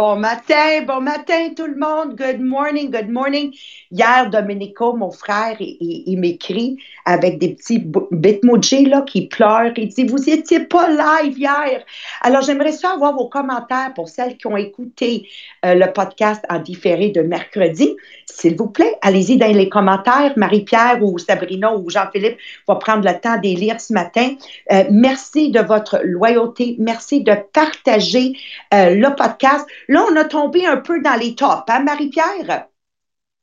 Bon 0.00 0.16
matin, 0.16 0.80
bon 0.86 1.02
matin 1.02 1.52
tout 1.54 1.66
le 1.66 1.76
monde. 1.76 2.16
Good 2.16 2.40
morning, 2.40 2.90
good 2.90 3.10
morning. 3.10 3.54
Hier, 3.90 4.30
Domenico, 4.30 4.96
mon 4.96 5.10
frère, 5.10 5.56
il, 5.60 6.16
m'écrit 6.18 6.78
avec 7.04 7.38
des 7.38 7.50
petits 7.50 7.84
bitmojis 8.10 8.86
là 8.86 9.02
qui 9.02 9.26
pleurent. 9.26 9.76
Il 9.76 9.88
dit 9.88 10.04
Vous 10.04 10.30
étiez 10.30 10.60
pas 10.60 10.88
live 10.88 11.38
hier. 11.38 11.84
Alors, 12.22 12.40
j'aimerais 12.40 12.72
ça 12.72 12.92
avoir 12.92 13.14
vos 13.14 13.28
commentaires 13.28 13.92
pour 13.94 14.08
celles 14.08 14.38
qui 14.38 14.46
ont 14.46 14.56
écouté 14.56 15.28
euh, 15.64 15.74
le 15.74 15.92
podcast 15.92 16.44
en 16.48 16.58
différé 16.58 17.10
de 17.10 17.20
mercredi. 17.20 17.96
S'il 18.26 18.56
vous 18.56 18.68
plaît, 18.68 18.96
allez-y 19.02 19.36
dans 19.36 19.52
les 19.52 19.68
commentaires. 19.68 20.32
Marie-Pierre 20.36 21.02
ou 21.02 21.18
Sabrina 21.18 21.76
ou 21.76 21.90
Jean-Philippe 21.90 22.38
vont 22.66 22.76
prendre 22.76 23.06
le 23.06 23.20
temps 23.20 23.36
de 23.36 23.42
lire 23.42 23.80
ce 23.80 23.92
matin. 23.92 24.34
Euh, 24.72 24.84
merci 24.90 25.50
de 25.50 25.60
votre 25.60 26.00
loyauté. 26.02 26.76
Merci 26.78 27.22
de 27.22 27.34
partager 27.52 28.32
euh, 28.72 28.94
le 28.94 29.14
podcast. 29.14 29.66
Là, 29.88 30.04
on 30.10 30.16
a 30.16 30.24
tombé 30.24 30.64
un 30.66 30.78
peu 30.78 31.02
dans 31.02 31.18
les 31.20 31.34
tops, 31.34 31.64
hein, 31.68 31.80
Marie-Pierre? 31.80 32.66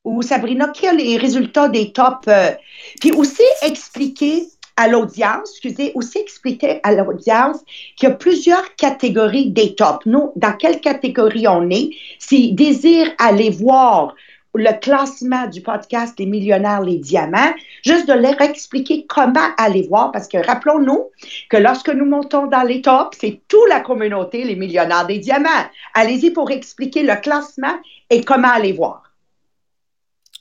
Ou 0.03 0.21
Sabrina, 0.21 0.69
qui 0.69 0.87
a 0.87 0.93
les 0.93 1.17
résultats 1.17 1.69
des 1.69 1.91
tops? 1.91 2.29
Puis 2.99 3.11
aussi 3.11 3.43
expliquer 3.61 4.47
à 4.77 4.87
l'audience, 4.87 5.51
excusez, 5.51 5.91
aussi 5.95 6.19
expliquer 6.19 6.79
à 6.83 6.93
l'audience 6.93 7.57
qu'il 7.95 8.09
y 8.09 8.11
a 8.11 8.15
plusieurs 8.15 8.75
catégories 8.75 9.51
des 9.51 9.75
tops. 9.75 10.05
Nous, 10.05 10.31
dans 10.35 10.53
quelle 10.53 10.79
catégorie 10.79 11.47
on 11.47 11.69
est? 11.69 11.89
S'ils 12.19 12.55
désirent 12.55 13.11
aller 13.17 13.49
voir 13.49 14.15
le 14.53 14.79
classement 14.79 15.47
du 15.47 15.61
podcast 15.61 16.17
Les 16.17 16.25
millionnaires, 16.25 16.81
les 16.81 16.97
diamants, 16.97 17.53
juste 17.83 18.07
de 18.07 18.13
leur 18.13 18.39
expliquer 18.41 19.05
comment 19.07 19.49
aller 19.57 19.83
voir, 19.83 20.11
parce 20.11 20.27
que 20.27 20.37
rappelons-nous 20.37 21.09
que 21.49 21.57
lorsque 21.57 21.89
nous 21.89 22.05
montons 22.05 22.47
dans 22.47 22.63
les 22.63 22.81
tops, 22.81 23.17
c'est 23.19 23.41
toute 23.47 23.69
la 23.69 23.81
communauté, 23.81 24.43
les 24.43 24.55
millionnaires 24.55 25.05
des 25.05 25.19
diamants. 25.19 25.65
Allez-y 25.93 26.31
pour 26.31 26.51
expliquer 26.51 27.03
le 27.03 27.15
classement 27.15 27.77
et 28.09 28.23
comment 28.23 28.49
aller 28.49 28.73
voir. 28.73 29.03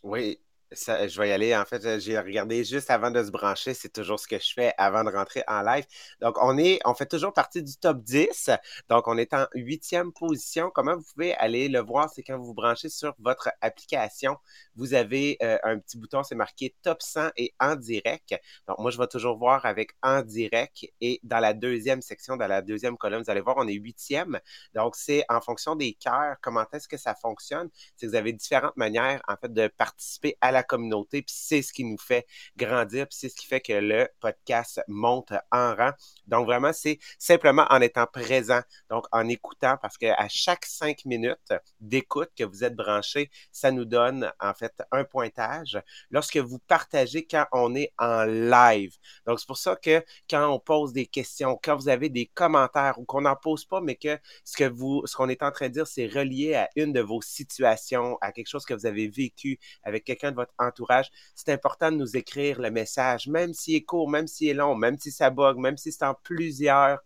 Oui, 0.02 0.38
je 0.76 1.18
vais 1.20 1.28
y 1.28 1.32
aller. 1.32 1.56
En 1.56 1.64
fait, 1.64 2.00
j'ai 2.00 2.18
regardé 2.18 2.64
juste 2.64 2.90
avant 2.90 3.10
de 3.10 3.22
se 3.22 3.30
brancher. 3.30 3.74
C'est 3.74 3.92
toujours 3.92 4.20
ce 4.20 4.28
que 4.28 4.38
je 4.38 4.52
fais 4.52 4.72
avant 4.78 5.04
de 5.04 5.10
rentrer 5.10 5.42
en 5.46 5.62
live. 5.62 5.84
Donc, 6.20 6.36
on 6.40 6.58
est, 6.58 6.78
on 6.84 6.94
fait 6.94 7.06
toujours 7.06 7.32
partie 7.32 7.62
du 7.62 7.76
top 7.76 8.02
10. 8.02 8.50
Donc, 8.88 9.08
on 9.08 9.18
est 9.18 9.34
en 9.34 9.46
huitième 9.54 10.12
position. 10.12 10.70
Comment 10.74 10.96
vous 10.96 11.04
pouvez 11.14 11.34
aller 11.34 11.68
le 11.68 11.80
voir? 11.80 12.10
C'est 12.10 12.22
quand 12.22 12.38
vous 12.38 12.46
vous 12.46 12.54
branchez 12.54 12.88
sur 12.88 13.14
votre 13.18 13.50
application. 13.60 14.36
Vous 14.74 14.94
avez 14.94 15.36
euh, 15.42 15.58
un 15.62 15.78
petit 15.78 15.98
bouton, 15.98 16.22
c'est 16.22 16.34
marqué 16.34 16.74
top 16.82 17.02
100 17.02 17.30
et 17.36 17.54
en 17.60 17.76
direct. 17.76 18.34
Donc, 18.68 18.78
moi, 18.78 18.90
je 18.90 18.98
vais 18.98 19.06
toujours 19.06 19.36
voir 19.36 19.64
avec 19.66 19.92
en 20.02 20.22
direct. 20.22 20.86
Et 21.00 21.20
dans 21.22 21.40
la 21.40 21.54
deuxième 21.54 22.02
section, 22.02 22.36
dans 22.36 22.46
la 22.46 22.62
deuxième 22.62 22.96
colonne, 22.96 23.22
vous 23.22 23.30
allez 23.30 23.40
voir, 23.40 23.56
on 23.58 23.66
est 23.68 23.74
huitième. 23.74 24.38
Donc, 24.74 24.96
c'est 24.96 25.24
en 25.28 25.40
fonction 25.40 25.76
des 25.76 25.94
cœurs, 25.94 26.36
comment 26.40 26.64
est-ce 26.72 26.88
que 26.88 26.96
ça 26.96 27.14
fonctionne? 27.14 27.68
C'est 27.96 28.06
que 28.06 28.10
vous 28.10 28.16
avez 28.16 28.32
différentes 28.32 28.76
manières, 28.76 29.22
en 29.28 29.36
fait, 29.36 29.52
de 29.52 29.68
participer 29.68 30.36
à 30.40 30.52
la 30.52 30.62
communauté, 30.66 31.22
puis 31.22 31.34
c'est 31.36 31.62
ce 31.62 31.72
qui 31.72 31.84
nous 31.84 31.98
fait 31.98 32.26
grandir, 32.56 33.06
puis 33.08 33.16
c'est 33.18 33.28
ce 33.28 33.36
qui 33.36 33.46
fait 33.46 33.60
que 33.60 33.72
le 33.72 34.08
podcast 34.20 34.80
monte 34.88 35.32
en 35.50 35.74
rang. 35.74 35.92
Donc, 36.26 36.46
vraiment, 36.46 36.72
c'est 36.72 36.98
simplement 37.18 37.66
en 37.70 37.80
étant 37.80 38.06
présent, 38.06 38.60
donc 38.90 39.06
en 39.12 39.28
écoutant, 39.28 39.76
parce 39.80 39.96
qu'à 39.96 40.28
chaque 40.28 40.66
cinq 40.66 41.04
minutes 41.04 41.54
d'écoute 41.80 42.30
que 42.36 42.44
vous 42.44 42.64
êtes 42.64 42.74
branché, 42.74 43.30
ça 43.52 43.70
nous 43.70 43.84
donne 43.84 44.32
en 44.40 44.54
fait 44.54 44.82
un 44.92 45.04
pointage 45.04 45.80
lorsque 46.10 46.36
vous 46.36 46.58
partagez 46.58 47.26
quand 47.26 47.46
on 47.52 47.74
est 47.74 47.92
en 47.98 48.24
live. 48.24 48.96
Donc, 49.26 49.40
c'est 49.40 49.46
pour 49.46 49.58
ça 49.58 49.76
que 49.76 50.04
quand 50.28 50.48
on 50.52 50.58
pose 50.58 50.92
des 50.92 51.06
questions, 51.06 51.58
quand 51.62 51.76
vous 51.76 51.88
avez 51.88 52.08
des 52.08 52.26
commentaires 52.26 52.98
ou 52.98 53.04
qu'on 53.04 53.22
n'en 53.22 53.36
pose 53.36 53.64
pas, 53.64 53.80
mais 53.80 53.96
que 53.96 54.18
ce 54.44 54.56
que 54.56 54.64
vous, 54.64 55.02
ce 55.06 55.16
qu'on 55.16 55.28
est 55.28 55.42
en 55.42 55.50
train 55.50 55.68
de 55.68 55.74
dire, 55.74 55.86
c'est 55.86 56.06
relié 56.06 56.54
à 56.54 56.68
une 56.76 56.92
de 56.92 57.00
vos 57.00 57.20
situations, 57.22 58.18
à 58.20 58.32
quelque 58.32 58.48
chose 58.48 58.64
que 58.64 58.74
vous 58.74 58.86
avez 58.86 59.08
vécu 59.08 59.58
avec 59.82 60.04
quelqu'un 60.04 60.30
de 60.30 60.36
votre 60.36 60.45
entourage, 60.58 61.10
c'est 61.34 61.52
important 61.52 61.90
de 61.90 61.96
nous 61.96 62.16
écrire 62.16 62.60
le 62.60 62.70
message, 62.70 63.28
même 63.28 63.54
s'il 63.54 63.76
est 63.76 63.84
court, 63.84 64.08
même 64.08 64.26
s'il 64.26 64.48
est 64.48 64.54
long, 64.54 64.74
même 64.74 64.98
si 64.98 65.10
ça 65.10 65.30
bug, 65.30 65.56
même 65.58 65.76
si 65.76 65.92
c'est 65.92 66.04
en 66.04 66.14
plusieurs 66.14 67.00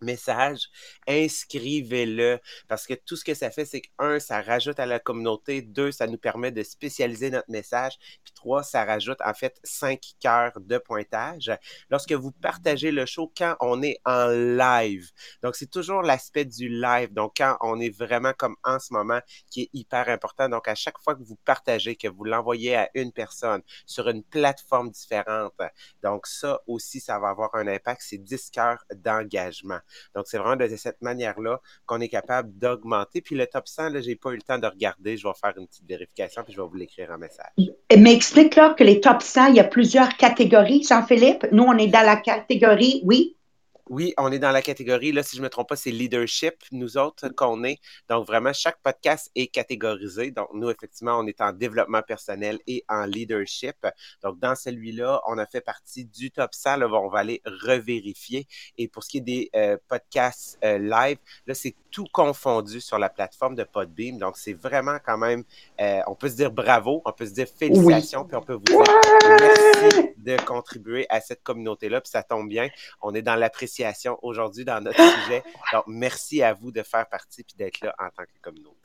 message, 0.00 0.68
inscrivez-le 1.06 2.38
parce 2.68 2.86
que 2.86 2.94
tout 2.94 3.16
ce 3.16 3.24
que 3.24 3.34
ça 3.34 3.50
fait, 3.50 3.64
c'est 3.64 3.80
que 3.80 3.88
un, 3.98 4.20
ça 4.20 4.42
rajoute 4.42 4.78
à 4.78 4.86
la 4.86 4.98
communauté, 4.98 5.62
deux, 5.62 5.92
ça 5.92 6.06
nous 6.06 6.18
permet 6.18 6.50
de 6.52 6.62
spécialiser 6.62 7.30
notre 7.30 7.50
message, 7.50 7.98
puis 8.24 8.32
trois, 8.34 8.62
ça 8.62 8.84
rajoute 8.84 9.18
en 9.24 9.34
fait 9.34 9.58
cinq 9.64 10.00
cœurs 10.20 10.58
de 10.60 10.78
pointage 10.78 11.50
lorsque 11.90 12.12
vous 12.12 12.32
partagez 12.32 12.90
le 12.90 13.06
show 13.06 13.32
quand 13.36 13.56
on 13.60 13.82
est 13.82 13.98
en 14.04 14.28
live. 14.28 15.10
Donc, 15.42 15.56
c'est 15.56 15.70
toujours 15.70 16.02
l'aspect 16.02 16.44
du 16.44 16.68
live. 16.68 17.12
Donc, 17.12 17.34
quand 17.36 17.56
on 17.60 17.80
est 17.80 17.96
vraiment 17.96 18.32
comme 18.36 18.56
en 18.64 18.78
ce 18.78 18.92
moment, 18.92 19.20
qui 19.50 19.62
est 19.62 19.70
hyper 19.72 20.08
important. 20.08 20.48
Donc, 20.48 20.68
à 20.68 20.74
chaque 20.74 20.98
fois 20.98 21.14
que 21.14 21.22
vous 21.22 21.36
partagez, 21.44 21.96
que 21.96 22.08
vous 22.08 22.24
l'envoyez 22.24 22.76
à 22.76 22.90
une 22.94 23.12
personne 23.12 23.62
sur 23.86 24.08
une 24.08 24.22
plateforme 24.22 24.90
différente, 24.90 25.54
donc 26.02 26.26
ça 26.26 26.60
aussi, 26.66 27.00
ça 27.00 27.18
va 27.18 27.28
avoir 27.28 27.54
un 27.54 27.66
impact. 27.66 28.02
C'est 28.04 28.18
10 28.18 28.50
cœurs 28.50 28.84
d'engagement. 28.94 29.75
Donc, 30.14 30.26
c'est 30.26 30.38
vraiment 30.38 30.56
de 30.56 30.66
cette 30.76 31.00
manière-là 31.02 31.60
qu'on 31.86 32.00
est 32.00 32.08
capable 32.08 32.56
d'augmenter. 32.56 33.20
Puis 33.20 33.36
le 33.36 33.46
top 33.46 33.68
100, 33.68 33.90
là, 33.90 34.00
j'ai 34.00 34.16
pas 34.16 34.30
eu 34.30 34.36
le 34.36 34.42
temps 34.42 34.58
de 34.58 34.66
regarder. 34.66 35.16
Je 35.16 35.26
vais 35.26 35.34
faire 35.40 35.54
une 35.56 35.66
petite 35.66 35.88
vérification, 35.88 36.42
puis 36.44 36.52
je 36.52 36.60
vais 36.60 36.66
vous 36.66 36.76
l'écrire 36.76 37.10
en 37.10 37.18
message. 37.18 37.52
Mais 37.96 38.14
explique-leur 38.14 38.76
que 38.76 38.84
les 38.84 39.00
top 39.00 39.22
100, 39.22 39.46
il 39.48 39.56
y 39.56 39.60
a 39.60 39.64
plusieurs 39.64 40.16
catégories, 40.16 40.84
Jean-Philippe. 40.88 41.46
Nous, 41.52 41.64
on 41.64 41.76
est 41.78 41.88
dans 41.88 42.04
la 42.04 42.16
catégorie, 42.16 43.02
oui, 43.04 43.36
oui, 43.88 44.14
on 44.18 44.32
est 44.32 44.38
dans 44.38 44.50
la 44.50 44.62
catégorie, 44.62 45.12
là, 45.12 45.22
si 45.22 45.36
je 45.36 45.40
ne 45.40 45.44
me 45.44 45.50
trompe 45.50 45.68
pas, 45.68 45.76
c'est 45.76 45.92
leadership, 45.92 46.54
nous 46.72 46.98
autres, 46.98 47.28
qu'on 47.28 47.62
est. 47.62 47.78
Donc, 48.08 48.26
vraiment, 48.26 48.52
chaque 48.52 48.78
podcast 48.82 49.30
est 49.36 49.46
catégorisé. 49.46 50.32
Donc, 50.32 50.48
nous, 50.54 50.68
effectivement, 50.70 51.18
on 51.18 51.26
est 51.26 51.40
en 51.40 51.52
développement 51.52 52.02
personnel 52.02 52.58
et 52.66 52.84
en 52.88 53.04
leadership. 53.04 53.86
Donc, 54.22 54.40
dans 54.40 54.56
celui-là, 54.56 55.22
on 55.28 55.38
a 55.38 55.46
fait 55.46 55.60
partie 55.60 56.04
du 56.04 56.32
top 56.32 56.52
100. 56.52 56.78
Là, 56.78 56.88
on 56.88 57.08
va 57.08 57.20
aller 57.20 57.42
revérifier. 57.44 58.48
Et 58.76 58.88
pour 58.88 59.04
ce 59.04 59.10
qui 59.10 59.18
est 59.18 59.20
des 59.20 59.50
euh, 59.54 59.76
podcasts 59.86 60.58
euh, 60.64 60.78
live, 60.78 61.18
là, 61.46 61.54
c'est 61.54 61.76
tout 61.92 62.06
confondu 62.12 62.80
sur 62.80 62.98
la 62.98 63.08
plateforme 63.08 63.54
de 63.54 63.64
Podbeam. 63.64 64.18
Donc, 64.18 64.36
c'est 64.36 64.52
vraiment 64.52 64.98
quand 65.04 65.16
même, 65.16 65.44
euh, 65.80 66.00
on 66.08 66.16
peut 66.16 66.28
se 66.28 66.36
dire 66.36 66.50
bravo, 66.50 67.02
on 67.04 67.12
peut 67.12 67.26
se 67.26 67.32
dire 67.32 67.46
félicitations, 67.46 68.24
puis 68.24 68.36
on 68.36 68.42
peut 68.42 68.54
vous 68.54 68.62
dire 68.62 68.82
merci 69.40 70.12
de 70.16 70.36
contribuer 70.44 71.06
à 71.08 71.20
cette 71.20 71.42
communauté-là. 71.44 72.00
Puis 72.00 72.10
ça 72.10 72.24
tombe 72.24 72.48
bien, 72.48 72.68
on 73.00 73.14
est 73.14 73.22
dans 73.22 73.36
l'appréciation 73.36 73.75
aujourd'hui 74.22 74.64
dans 74.64 74.80
notre 74.80 74.96
sujet. 75.24 75.42
Donc, 75.72 75.84
merci 75.86 76.42
à 76.42 76.52
vous 76.54 76.70
de 76.72 76.82
faire 76.82 77.06
partie 77.08 77.42
et 77.42 77.56
d'être 77.56 77.80
là 77.82 77.94
en 77.98 78.08
tant 78.08 78.24
que 78.24 78.40
communauté. 78.40 78.76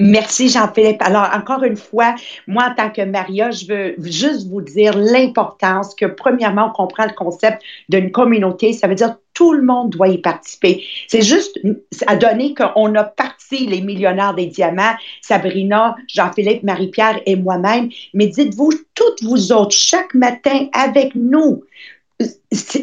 Merci 0.00 0.48
Jean-Philippe. 0.48 1.02
Alors, 1.02 1.28
encore 1.34 1.64
une 1.64 1.76
fois, 1.76 2.14
moi, 2.46 2.68
en 2.70 2.74
tant 2.74 2.90
que 2.90 3.02
Maria, 3.02 3.50
je 3.50 3.66
veux 3.66 3.94
juste 3.98 4.46
vous 4.46 4.60
dire 4.60 4.96
l'importance 4.96 5.92
que, 5.96 6.06
premièrement, 6.06 6.68
on 6.68 6.84
comprend 6.84 7.04
le 7.04 7.14
concept 7.14 7.60
d'une 7.88 8.12
communauté. 8.12 8.72
Ça 8.72 8.86
veut 8.86 8.94
dire 8.94 9.16
tout 9.34 9.52
le 9.52 9.62
monde 9.62 9.90
doit 9.90 10.06
y 10.06 10.18
participer. 10.18 10.84
C'est 11.08 11.22
juste 11.22 11.58
à 12.06 12.14
donner 12.14 12.54
qu'on 12.54 12.94
a 12.94 13.04
parti 13.04 13.66
les 13.66 13.80
millionnaires 13.80 14.34
des 14.34 14.46
diamants, 14.46 14.94
Sabrina, 15.20 15.96
Jean-Philippe, 16.06 16.62
Marie-Pierre 16.62 17.20
et 17.26 17.34
moi-même. 17.34 17.90
Mais 18.14 18.28
dites-vous, 18.28 18.70
toutes 18.94 19.22
vous 19.24 19.50
autres, 19.50 19.74
chaque 19.74 20.14
matin 20.14 20.68
avec 20.74 21.16
nous, 21.16 21.64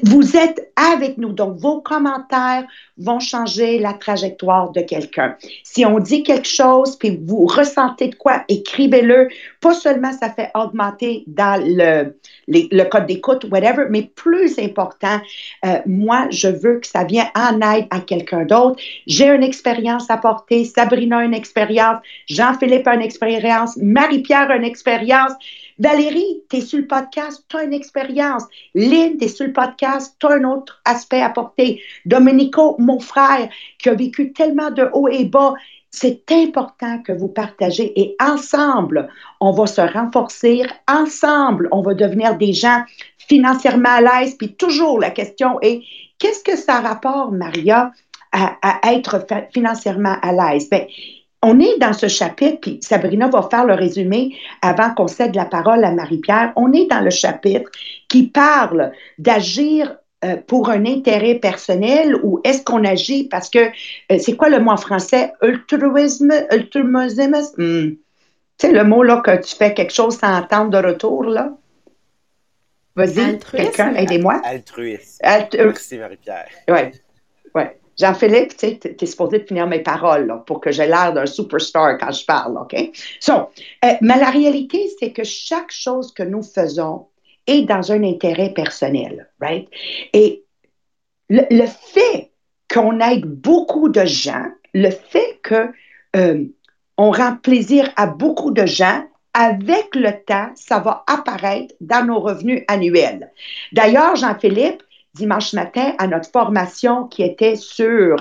vous 0.03 0.37
êtes 0.37 0.71
avec 0.75 1.17
nous. 1.17 1.31
Donc, 1.31 1.57
vos 1.57 1.81
commentaires 1.81 2.65
vont 2.97 3.19
changer 3.19 3.79
la 3.79 3.93
trajectoire 3.93 4.71
de 4.71 4.81
quelqu'un. 4.81 5.35
Si 5.63 5.85
on 5.85 5.99
dit 5.99 6.23
quelque 6.23 6.47
chose, 6.47 6.95
puis 6.97 7.19
vous 7.25 7.45
ressentez 7.45 8.09
de 8.09 8.15
quoi, 8.15 8.43
écrivez-le. 8.47 9.27
Pas 9.61 9.73
seulement 9.73 10.11
ça 10.13 10.29
fait 10.29 10.51
augmenter 10.53 11.23
dans 11.27 11.61
le, 11.61 12.15
le 12.47 12.83
code 12.83 13.07
d'écoute, 13.07 13.45
whatever, 13.51 13.85
mais 13.89 14.03
plus 14.15 14.59
important, 14.59 15.19
euh, 15.65 15.79
moi, 15.85 16.27
je 16.29 16.47
veux 16.47 16.79
que 16.79 16.87
ça 16.87 17.03
vienne 17.03 17.29
en 17.35 17.59
aide 17.61 17.87
à 17.89 17.99
quelqu'un 18.01 18.45
d'autre. 18.45 18.79
J'ai 19.07 19.27
une 19.27 19.43
expérience 19.43 20.09
à 20.09 20.17
porter, 20.17 20.63
Sabrina 20.65 21.23
une 21.23 21.33
expérience, 21.33 21.97
Jean-Philippe 22.27 22.87
a 22.87 22.95
une 22.95 23.01
expérience, 23.01 23.77
Marie-Pierre 23.77 24.51
une 24.51 24.63
expérience. 24.63 25.33
Valérie, 25.77 26.41
tu 26.49 26.57
es 26.57 26.61
sur 26.61 26.79
le 26.79 26.87
podcast, 26.87 27.43
tu 27.49 27.57
as 27.57 27.63
une 27.63 27.73
expérience. 27.73 28.43
Lynn, 28.75 29.17
tu 29.17 29.25
es 29.25 29.27
sur 29.27 29.45
le 29.45 29.51
podcast, 29.55 30.15
tu 30.19 30.27
un 30.27 30.43
autre 30.43 30.81
aspect 30.85 31.21
à 31.21 31.29
porter. 31.29 31.81
Domenico, 32.05 32.75
mon 32.77 32.99
frère, 32.99 33.49
qui 33.79 33.89
a 33.89 33.95
vécu 33.95 34.33
tellement 34.33 34.69
de 34.69 34.87
hauts 34.93 35.07
et 35.07 35.25
bas, 35.25 35.55
c'est 35.95 36.29
important 36.31 37.01
que 37.01 37.13
vous 37.13 37.29
partagez 37.29 37.97
et 37.99 38.15
ensemble, 38.21 39.07
on 39.39 39.51
va 39.51 39.65
se 39.65 39.79
renforcer. 39.79 40.63
Ensemble, 40.87 41.69
on 41.71 41.81
va 41.81 41.93
devenir 41.93 42.37
des 42.37 42.51
gens 42.51 42.83
financièrement 43.17 43.89
à 43.89 44.01
l'aise. 44.01 44.35
Puis 44.35 44.55
toujours, 44.55 44.99
la 44.99 45.11
question 45.11 45.57
est, 45.61 45.81
qu'est-ce 46.19 46.43
que 46.43 46.57
ça 46.57 46.81
rapporte, 46.81 47.31
Maria, 47.31 47.91
à, 48.33 48.57
être 48.91 49.25
financièrement 49.53 50.17
à 50.21 50.33
l'aise? 50.33 50.69
On 51.47 51.59
est 51.59 51.77
dans 51.77 51.93
ce 51.93 52.07
chapitre, 52.07 52.57
puis 52.59 52.79
Sabrina 52.81 53.27
va 53.27 53.47
faire 53.51 53.65
le 53.65 53.75
résumé 53.75 54.35
avant 54.63 54.91
qu'on 54.95 55.07
cède 55.07 55.35
la 55.35 55.45
parole 55.45 55.83
à 55.83 55.91
Marie-Pierre. 55.91 56.51
On 56.55 56.73
est 56.73 56.87
dans 56.87 57.01
le 57.01 57.11
chapitre 57.11 57.69
qui 58.09 58.23
parle 58.23 58.91
d'agir 59.19 59.95
euh, 60.23 60.37
pour 60.37 60.71
un 60.71 60.87
intérêt 60.87 61.35
personnel 61.35 62.15
ou 62.23 62.41
est-ce 62.43 62.63
qu'on 62.63 62.83
agit 62.83 63.27
parce 63.27 63.51
que, 63.51 63.59
euh, 63.59 64.17
c'est 64.17 64.35
quoi 64.35 64.49
le 64.49 64.59
mot 64.59 64.71
en 64.71 64.77
français? 64.77 65.33
Altruisme, 65.41 66.31
altruisme? 66.49 67.35
Hmm. 67.57 67.91
Tu 67.91 67.97
sais, 68.57 68.71
le 68.71 68.83
mot 68.83 69.03
là 69.03 69.21
que 69.23 69.39
tu 69.39 69.55
fais 69.55 69.75
quelque 69.75 69.93
chose 69.93 70.17
sans 70.17 70.35
attendre 70.35 70.71
de 70.71 70.87
retour, 70.87 71.25
là? 71.25 71.51
Vas-y, 72.95 73.37
quelqu'un, 73.37 73.93
aidez-moi. 73.93 74.41
Altruisme. 74.43 75.19
Merci, 75.21 75.97
Marie-Pierre. 75.99 76.49
Oui, 76.69 76.79
oui. 77.53 77.63
Jean-Philippe, 77.97 78.57
tu 78.57 78.67
sais, 78.67 78.79
es 78.83 79.05
supposé 79.05 79.39
de 79.39 79.45
finir 79.45 79.67
mes 79.67 79.79
paroles 79.79 80.27
là, 80.27 80.43
pour 80.45 80.59
que 80.59 80.71
j'ai 80.71 80.87
l'air 80.87 81.13
d'un 81.13 81.25
superstar 81.25 81.97
quand 81.97 82.11
je 82.11 82.25
parle, 82.25 82.57
OK? 82.57 82.75
So, 83.19 83.49
mais 83.83 84.19
la 84.19 84.29
réalité, 84.29 84.89
c'est 84.99 85.11
que 85.11 85.23
chaque 85.23 85.71
chose 85.71 86.13
que 86.13 86.23
nous 86.23 86.43
faisons, 86.43 87.07
et 87.47 87.63
dans 87.63 87.91
un 87.91 88.03
intérêt 88.03 88.49
personnel, 88.49 89.29
right? 89.39 89.69
Et 90.13 90.43
le, 91.29 91.65
fait 91.65 92.31
qu'on 92.73 92.99
aide 92.99 93.25
beaucoup 93.25 93.89
de 93.89 94.05
gens, 94.05 94.45
le 94.73 94.89
fait 94.89 95.39
qu'on 95.47 95.69
euh, 96.17 96.45
rend 96.97 97.37
plaisir 97.37 97.89
à 97.95 98.07
beaucoup 98.07 98.51
de 98.51 98.65
gens, 98.65 99.03
avec 99.33 99.93
le 99.95 100.11
temps, 100.25 100.49
ça 100.55 100.79
va 100.79 101.03
apparaître 101.07 101.75
dans 101.81 102.05
nos 102.05 102.19
revenus 102.21 102.63
annuels. 102.69 103.31
D'ailleurs, 103.73 104.15
Jean-Philippe, 104.15 104.81
dimanche 105.15 105.53
matin, 105.53 105.93
à 105.97 106.07
notre 106.07 106.29
formation 106.29 107.07
qui 107.07 107.23
était 107.23 107.55
sur 107.55 108.17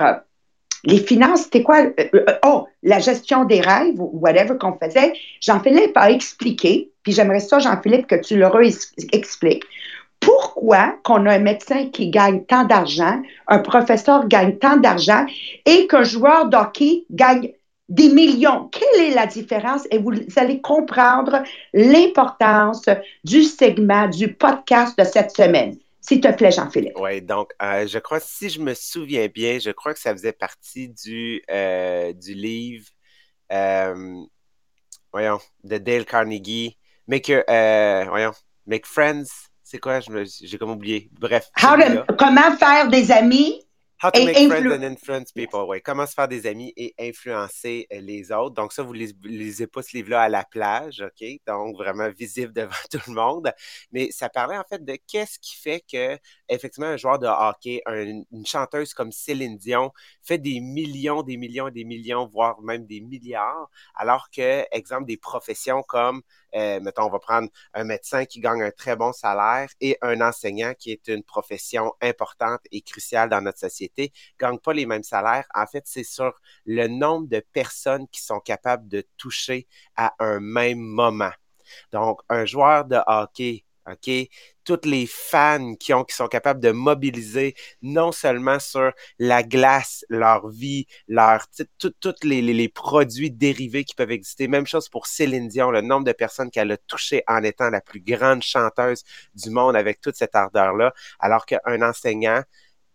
les 0.85 0.99
finances, 0.99 1.45
c'était 1.45 1.63
quoi? 1.63 1.81
Euh, 1.81 1.93
euh, 2.15 2.25
oh, 2.45 2.67
la 2.83 2.99
gestion 2.99 3.45
des 3.45 3.61
rêves 3.61 3.99
ou 3.99 4.11
whatever 4.21 4.57
qu'on 4.59 4.79
faisait. 4.79 5.15
Jean-Philippe 5.41 5.97
a 5.97 6.11
expliqué, 6.11 6.91
puis 7.03 7.13
j'aimerais 7.13 7.41
ça, 7.41 7.59
Jean-Philippe, 7.59 8.07
que 8.07 8.17
tu 8.17 8.37
leur 8.37 8.57
expliques. 9.13 9.65
Pourquoi 10.21 10.97
qu'on 11.03 11.27
a 11.27 11.35
un 11.35 11.39
médecin 11.39 11.89
qui 11.91 12.11
gagne 12.11 12.45
tant 12.45 12.65
d'argent, 12.65 13.21
un 13.49 13.59
professeur 13.59 14.27
gagne 14.27 14.57
tant 14.57 14.77
d'argent 14.77 15.27
et 15.67 15.87
qu'un 15.87 16.05
joueur 16.05 16.49
d'hockey 16.49 17.05
gagne 17.11 17.53
des 17.91 18.09
millions. 18.09 18.71
Quelle 18.73 19.07
est 19.07 19.15
la 19.15 19.27
différence? 19.27 19.87
Et 19.91 19.99
vous 19.99 20.13
allez 20.37 20.61
comprendre 20.63 21.43
l'importance 21.75 22.87
du 23.25 23.43
segment, 23.43 24.09
du 24.09 24.33
podcast 24.33 24.99
de 24.99 25.05
cette 25.05 25.37
semaine. 25.37 25.77
S'il 26.07 26.21
te 26.21 26.31
plaît, 26.31 26.51
Jean-Philippe. 26.51 26.99
Oui, 26.99 27.23
donc, 27.23 27.53
euh, 27.63 27.87
je 27.87 27.99
crois, 27.99 28.21
si 28.21 28.51
je 28.51 28.61
me 28.61 28.75
souviens 28.75 29.27
bien, 29.29 29.59
je 29.59 29.71
crois 29.71 29.95
que 29.95 30.01
ça 30.01 30.13
faisait 30.13 30.35
partie 30.35 30.91
du, 30.91 31.43
euh, 31.51 32.13
du 32.13 32.35
livre, 32.35 32.85
euh, 33.51 34.23
voyons, 35.11 35.39
de 35.63 35.79
Dale 35.79 36.05
Carnegie. 36.05 36.77
Make 37.09 37.33
voyons, 38.07 38.33
Make 38.67 38.85
Friends. 38.85 39.49
C'est 39.63 39.79
quoi? 39.79 40.01
J'ai 40.43 40.59
comme 40.59 40.73
oublié. 40.73 41.09
Bref. 41.19 41.49
comment 42.19 42.55
faire 42.59 42.89
des 42.89 43.11
amis? 43.11 43.64
How 44.05 44.11
to 44.11 44.23
make 44.23 44.37
friends 44.37 44.71
and 44.71 44.85
influence 44.85 45.33
people. 45.33 45.67
Ouais. 45.67 45.81
Comment 45.81 46.05
se 46.05 46.13
faire 46.13 46.29
des 46.29 46.47
amis 46.47 46.75
et 46.77 46.95
influencer 47.01 47.87
euh, 47.91 48.01
les 48.03 48.33
autres. 48.33 48.55
Donc, 48.55 48.75
ça, 48.75 48.83
vous 48.83 48.93
lisez 48.93 49.67
pas 49.67 49.81
ce 49.81 49.97
livre-là 49.97 50.21
à 50.21 50.29
la 50.29 50.45
plage, 50.45 51.01
OK? 51.01 51.27
Donc, 51.47 51.79
vraiment 51.79 52.11
visible 52.11 52.53
devant 52.55 52.75
tout 52.91 53.01
le 53.07 53.15
monde. 53.15 53.51
Mais 53.93 54.11
ça 54.11 54.29
parlait 54.29 54.59
en 54.59 54.65
fait 54.69 54.85
de 54.85 54.99
qu'est-ce 55.09 55.39
qui 55.39 55.57
fait 55.57 55.81
que, 55.91 56.19
effectivement, 56.49 56.89
un 56.89 56.97
joueur 56.97 57.19
de 57.19 57.27
hockey, 57.27 57.83
une 57.87 58.47
chanteuse 58.47 58.95
comme 58.95 59.13
Céline 59.13 59.57
Dion 59.57 59.93
fait 60.23 60.39
des 60.39 60.61
millions, 60.61 61.23
des 61.23 61.37
millions, 61.37 61.71
des 61.71 61.85
millions, 61.85 62.27
voire 62.27 62.61
même 62.63 62.87
des 62.87 63.01
milliards, 63.01 63.69
alors 63.95 64.29
que, 64.31 64.65
exemple, 64.73 65.07
des 65.07 65.17
professions 65.17 65.83
comme 65.83 66.23
euh, 66.55 66.81
mettons, 66.81 67.05
on 67.05 67.11
va 67.11 67.19
prendre 67.19 67.49
un 67.75 67.85
médecin 67.85 68.25
qui 68.27 68.41
gagne 68.41 68.63
un 68.63 68.71
très 68.71 68.97
bon 68.97 69.13
salaire 69.13 69.69
et 69.81 69.99
un 70.03 70.21
enseignant 70.21 70.73
qui 70.79 70.93
est 70.93 71.09
une 71.09 71.23
profession 71.25 71.93
importante 72.01 72.61
et 72.71 72.81
cruciale 72.83 73.29
dans 73.29 73.41
notre 73.41 73.59
société, 73.59 74.13
ne 74.41 74.47
gagnent 74.47 74.59
pas 74.59 74.73
les 74.73 74.87
mêmes 74.87 75.03
salaires. 75.03 75.47
En 75.55 75.67
fait, 75.67 75.83
c'est 75.87 76.05
sur 76.05 76.33
le 76.65 76.87
nombre 76.87 77.29
de 77.29 77.41
personnes 77.53 78.07
qui 78.09 78.23
sont 78.23 78.41
capables 78.41 78.89
de 78.89 79.05
toucher 79.17 79.67
à 79.97 80.15
un 80.21 80.41
même 80.41 80.79
moment. 80.79 81.33
Donc, 81.93 82.21
un 82.29 82.45
joueur 82.45 82.85
de 82.85 82.99
hockey 83.07 83.65
OK? 83.87 84.11
Toutes 84.65 84.87
les 84.87 85.07
fans 85.07 85.75
qui, 85.75 85.93
ont, 85.93 86.05
qui 86.05 86.15
sont 86.15 86.29
capables 86.29 86.61
de 86.61 86.71
mobiliser 86.71 87.55
non 87.83 88.13
seulement 88.13 88.59
sur 88.59 88.93
la 89.19 89.43
glace, 89.43 90.05
leur 90.09 90.49
vie, 90.49 90.87
leur, 91.09 91.47
tous 91.79 92.15
les, 92.23 92.41
les, 92.41 92.69
produits 92.69 93.31
dérivés 93.31 93.85
qui 93.85 93.95
peuvent 93.95 94.11
exister. 94.11 94.49
Même 94.49 94.67
chose 94.67 94.89
pour 94.89 95.07
Céline 95.07 95.49
Dion, 95.49 95.71
le 95.71 95.81
nombre 95.81 96.05
de 96.05 96.13
personnes 96.13 96.51
qu'elle 96.51 96.73
a 96.73 96.77
touché 96.77 97.23
en 97.29 97.43
étant 97.43 97.71
la 97.71 97.81
plus 97.81 98.01
grande 98.01 98.43
chanteuse 98.43 99.05
du 99.35 99.51
monde 99.51 99.77
avec 99.77 100.01
toute 100.01 100.17
cette 100.17 100.35
ardeur-là, 100.35 100.95
alors 101.21 101.47
qu'un 101.47 101.83
enseignant 101.83 102.43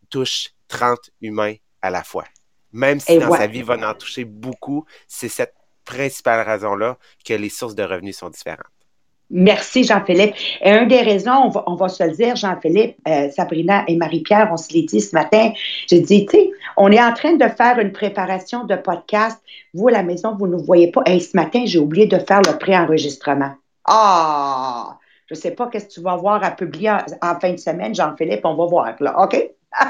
touche 0.09 0.49
30 0.67 1.11
humains 1.21 1.55
à 1.81 1.89
la 1.89 2.03
fois. 2.03 2.25
Même 2.71 2.99
si 2.99 3.17
dans 3.17 3.35
sa 3.35 3.47
vie, 3.47 3.59
il 3.59 3.65
va 3.65 3.75
en 3.89 3.93
toucher 3.93 4.25
beaucoup, 4.25 4.85
c'est 5.07 5.29
cette 5.29 5.55
principale 5.85 6.45
raison-là 6.45 6.97
que 7.25 7.33
les 7.33 7.49
sources 7.49 7.75
de 7.75 7.83
revenus 7.83 8.17
sont 8.17 8.29
différentes. 8.29 8.67
Merci, 9.31 9.83
Jean-Philippe. 9.83 10.33
Et 10.61 10.71
une 10.71 10.87
des 10.87 11.01
raisons, 11.01 11.51
on 11.67 11.75
va, 11.75 11.87
se 11.87 12.03
le 12.03 12.11
dire, 12.11 12.35
Jean-Philippe, 12.35 12.97
euh, 13.07 13.29
Sabrina 13.29 13.83
et 13.87 13.95
Marie-Pierre, 13.95 14.49
on 14.51 14.57
se 14.57 14.73
l'est 14.73 14.83
dit 14.83 15.01
ce 15.01 15.15
matin. 15.15 15.51
J'ai 15.87 15.99
dit, 15.99 16.25
tu 16.25 16.37
sais, 16.37 16.51
on 16.77 16.91
est 16.91 17.01
en 17.01 17.13
train 17.13 17.33
de 17.33 17.47
faire 17.47 17.77
une 17.79 17.91
préparation 17.91 18.63
de 18.63 18.75
podcast. 18.75 19.39
Vous, 19.75 19.87
à 19.87 19.91
la 19.91 20.03
maison, 20.03 20.35
vous 20.35 20.47
ne 20.47 20.53
nous 20.53 20.63
voyez 20.63 20.91
pas. 20.91 21.03
Et 21.05 21.19
ce 21.19 21.35
matin, 21.35 21.61
j'ai 21.65 21.77
oublié 21.77 22.07
de 22.07 22.17
faire 22.17 22.41
le 22.41 22.57
pré-enregistrement. 22.57 23.53
Ah! 23.85 24.97
Je 25.27 25.35
ne 25.35 25.39
sais 25.39 25.51
pas 25.51 25.67
qu'est-ce 25.67 25.85
que 25.85 25.93
tu 25.93 26.01
vas 26.01 26.15
voir 26.15 26.43
à 26.43 26.49
publier 26.49 26.89
en, 26.89 27.39
fin 27.39 27.51
de 27.51 27.57
semaine, 27.57 27.93
Jean-Philippe. 27.93 28.41
On 28.45 28.55
va 28.55 28.65
voir, 28.65 28.95
là. 28.99 29.21
OK? 29.21 29.37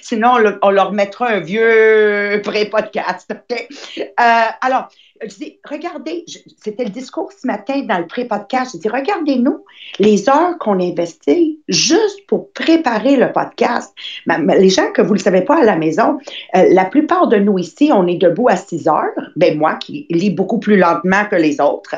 Sinon, 0.00 0.36
on, 0.62 0.70
leur 0.70 0.92
mettra 0.92 1.28
un 1.28 1.40
vieux 1.40 2.40
pré-podcast. 2.42 3.30
OK? 3.30 3.68
Euh, 4.00 4.44
alors, 4.62 4.88
je 5.28 5.36
dis, 5.36 5.58
regardez, 5.64 6.24
c'était 6.62 6.84
le 6.84 6.90
discours 6.90 7.32
ce 7.32 7.46
matin 7.46 7.82
dans 7.82 7.98
le 7.98 8.06
pré-podcast. 8.06 8.72
Je 8.74 8.80
dis, 8.80 8.88
regardez-nous 8.88 9.64
les 9.98 10.28
heures 10.28 10.58
qu'on 10.58 10.80
investit 10.80 11.60
juste 11.68 12.26
pour 12.26 12.52
préparer 12.52 13.16
le 13.16 13.32
podcast. 13.32 13.94
les 14.26 14.70
gens 14.70 14.90
que 14.92 15.02
vous 15.02 15.14
ne 15.14 15.18
le 15.18 15.22
savez 15.22 15.42
pas 15.42 15.60
à 15.60 15.64
la 15.64 15.76
maison, 15.76 16.18
euh, 16.56 16.66
la 16.70 16.84
plupart 16.84 17.28
de 17.28 17.36
nous 17.36 17.58
ici, 17.58 17.90
on 17.92 18.06
est 18.06 18.16
debout 18.16 18.48
à 18.48 18.56
6 18.56 18.88
heures. 18.88 19.12
Ben 19.36 19.58
moi 19.58 19.74
qui 19.74 20.06
lis 20.10 20.30
beaucoup 20.30 20.58
plus 20.58 20.76
lentement 20.76 21.24
que 21.26 21.36
les 21.36 21.60
autres. 21.60 21.96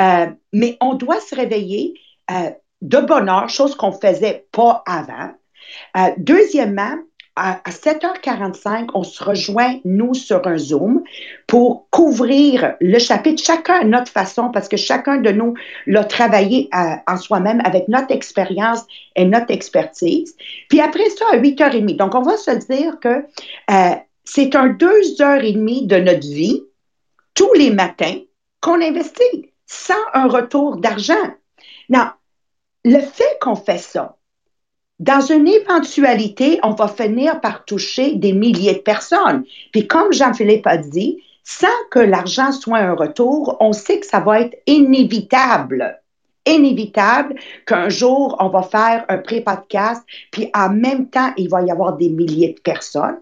Euh, 0.00 0.26
mais 0.52 0.76
on 0.80 0.94
doit 0.94 1.20
se 1.20 1.34
réveiller 1.34 1.94
euh, 2.30 2.50
de 2.82 2.98
bonne 2.98 3.28
heure, 3.28 3.48
chose 3.48 3.74
qu'on 3.74 3.90
ne 3.90 3.96
faisait 3.96 4.46
pas 4.52 4.82
avant. 4.86 5.30
deuxièmement, 6.18 6.96
à, 7.36 7.60
7h45, 7.68 8.88
on 8.94 9.04
se 9.04 9.22
rejoint, 9.22 9.78
nous, 9.84 10.14
sur 10.14 10.46
un 10.46 10.56
Zoom 10.56 11.04
pour 11.46 11.86
couvrir 11.90 12.74
le 12.80 12.98
chapitre, 12.98 13.42
chacun 13.42 13.80
à 13.80 13.84
notre 13.84 14.10
façon, 14.10 14.50
parce 14.50 14.68
que 14.68 14.76
chacun 14.76 15.18
de 15.18 15.30
nous 15.30 15.54
l'a 15.86 16.04
travaillé 16.04 16.70
en 16.72 17.16
soi-même 17.16 17.60
avec 17.64 17.88
notre 17.88 18.12
expérience 18.12 18.84
et 19.14 19.26
notre 19.26 19.52
expertise. 19.52 20.34
Puis 20.68 20.80
après 20.80 21.10
ça, 21.10 21.26
à 21.32 21.36
8h30. 21.36 21.96
Donc, 21.96 22.14
on 22.14 22.22
va 22.22 22.36
se 22.36 22.50
dire 22.72 22.98
que 23.00 23.24
euh, 23.70 23.94
c'est 24.24 24.56
un 24.56 24.68
deux 24.68 25.20
heures 25.20 25.44
et 25.44 25.52
demie 25.52 25.86
de 25.86 25.96
notre 25.96 26.26
vie, 26.26 26.62
tous 27.34 27.52
les 27.52 27.70
matins, 27.70 28.18
qu'on 28.60 28.80
investit 28.80 29.52
sans 29.66 29.94
un 30.14 30.26
retour 30.26 30.76
d'argent. 30.76 31.14
Non, 31.90 32.08
le 32.84 33.00
fait 33.00 33.38
qu'on 33.40 33.56
fait 33.56 33.78
ça, 33.78 34.15
dans 34.98 35.20
une 35.20 35.46
éventualité, 35.46 36.58
on 36.62 36.70
va 36.70 36.88
finir 36.88 37.40
par 37.40 37.64
toucher 37.64 38.14
des 38.14 38.32
milliers 38.32 38.74
de 38.74 38.78
personnes. 38.78 39.44
Puis 39.72 39.86
comme 39.86 40.12
Jean-Philippe 40.12 40.66
a 40.66 40.78
dit, 40.78 41.22
sans 41.44 41.66
que 41.90 41.98
l'argent 41.98 42.50
soit 42.50 42.78
un 42.78 42.94
retour, 42.94 43.56
on 43.60 43.72
sait 43.72 44.00
que 44.00 44.06
ça 44.06 44.20
va 44.20 44.40
être 44.40 44.56
inévitable. 44.66 46.00
Inévitable 46.46 47.34
qu'un 47.66 47.88
jour, 47.88 48.36
on 48.40 48.48
va 48.48 48.62
faire 48.62 49.04
un 49.08 49.18
pré-podcast, 49.18 50.02
puis 50.30 50.50
en 50.54 50.70
même 50.70 51.08
temps, 51.08 51.32
il 51.36 51.48
va 51.48 51.62
y 51.62 51.70
avoir 51.70 51.96
des 51.96 52.08
milliers 52.08 52.54
de 52.54 52.60
personnes 52.60 53.18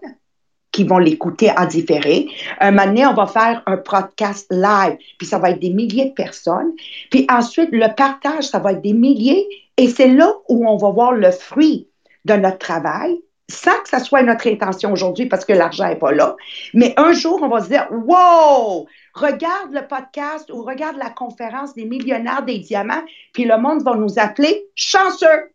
qui 0.75 0.83
vont 0.83 0.97
l'écouter 0.97 1.51
en 1.57 1.65
différé. 1.65 2.27
Un 2.59 2.71
moment 2.71 3.11
on 3.11 3.13
va 3.13 3.27
faire 3.27 3.63
un 3.65 3.77
podcast 3.77 4.45
live, 4.51 4.97
puis 5.17 5.25
ça 5.25 5.39
va 5.39 5.51
être 5.51 5.61
des 5.61 5.69
milliers 5.69 6.09
de 6.09 6.13
personnes. 6.13 6.73
Puis 7.09 7.25
ensuite, 7.29 7.69
le 7.71 7.95
partage, 7.95 8.43
ça 8.43 8.59
va 8.59 8.73
être 8.73 8.81
des 8.81 8.93
milliers 8.93 9.47
et 9.77 9.87
c'est 9.87 10.09
là 10.09 10.33
où 10.49 10.67
on 10.67 10.75
va 10.75 10.89
voir 10.89 11.13
le 11.13 11.31
fruit 11.31 11.87
de 12.25 12.33
notre 12.33 12.57
travail, 12.57 13.21
sans 13.49 13.79
que 13.83 13.87
ça 13.89 13.99
soit 13.99 14.21
notre 14.21 14.47
intention 14.47 14.91
aujourd'hui 14.91 15.27
parce 15.27 15.45
que 15.45 15.53
l'argent 15.53 15.87
n'est 15.87 15.95
pas 15.95 16.11
là. 16.11 16.35
Mais 16.73 16.93
un 16.97 17.13
jour, 17.13 17.39
on 17.41 17.47
va 17.47 17.61
se 17.61 17.69
dire, 17.69 17.87
wow, 17.91 18.85
regarde 19.13 19.71
le 19.71 19.87
podcast 19.87 20.51
ou 20.51 20.61
regarde 20.63 20.97
la 20.97 21.09
conférence 21.09 21.73
des 21.73 21.85
millionnaires 21.85 22.43
des 22.43 22.59
diamants, 22.59 23.03
puis 23.31 23.45
le 23.45 23.57
monde 23.57 23.81
va 23.81 23.95
nous 23.95 24.19
appeler 24.19 24.65
chanceux. 24.75 25.51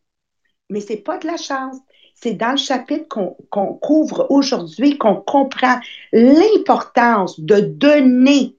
Mais 0.71 0.81
ce 0.81 0.95
n'est 0.95 1.01
pas 1.01 1.19
de 1.19 1.27
la 1.27 1.37
chance. 1.37 1.77
C'est 2.23 2.35
dans 2.35 2.53
le 2.53 2.57
chapitre 2.59 3.07
qu'on 3.09 3.75
couvre 3.75 4.27
aujourd'hui 4.29 4.99
qu'on 4.99 5.17
comprend 5.17 5.81
l'importance 6.13 7.41
de 7.41 7.61
donner 7.61 8.57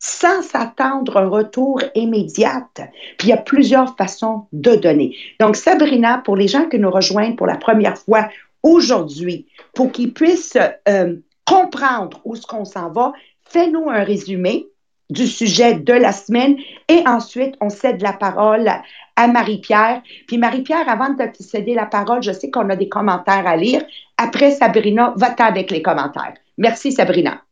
sans 0.00 0.42
s'attendre 0.42 1.16
un 1.16 1.28
retour 1.28 1.80
immédiat. 1.94 2.68
Puis 3.16 3.28
il 3.28 3.30
y 3.30 3.32
a 3.32 3.38
plusieurs 3.38 3.96
façons 3.96 4.46
de 4.52 4.74
donner. 4.74 5.16
Donc, 5.40 5.56
Sabrina, 5.56 6.18
pour 6.18 6.36
les 6.36 6.48
gens 6.48 6.68
qui 6.68 6.78
nous 6.78 6.90
rejoignent 6.90 7.36
pour 7.36 7.46
la 7.46 7.56
première 7.56 7.96
fois 7.96 8.28
aujourd'hui, 8.62 9.46
pour 9.74 9.92
qu'ils 9.92 10.12
puissent 10.12 10.58
euh, 10.88 11.16
comprendre 11.46 12.20
où 12.24 12.34
ce 12.34 12.46
qu'on 12.46 12.64
s'en 12.64 12.90
va, 12.90 13.12
fais-nous 13.44 13.88
un 13.88 14.02
résumé 14.02 14.66
du 15.10 15.26
sujet 15.26 15.74
de 15.74 15.92
la 15.92 16.12
semaine 16.12 16.56
et 16.88 17.02
ensuite 17.06 17.56
on 17.60 17.68
cède 17.68 18.00
la 18.02 18.12
parole 18.12 18.70
à 19.16 19.28
Marie-Pierre. 19.28 20.02
Puis 20.26 20.38
Marie-Pierre, 20.38 20.88
avant 20.88 21.10
de 21.10 21.26
te 21.26 21.42
céder 21.42 21.74
la 21.74 21.86
parole, 21.86 22.22
je 22.22 22.32
sais 22.32 22.50
qu'on 22.50 22.68
a 22.70 22.76
des 22.76 22.88
commentaires 22.88 23.46
à 23.46 23.56
lire. 23.56 23.82
Après, 24.16 24.50
Sabrina, 24.50 25.12
va-t'en 25.16 25.44
avec 25.44 25.70
les 25.70 25.82
commentaires. 25.82 26.34
Merci, 26.58 26.92
Sabrina. 26.92 27.42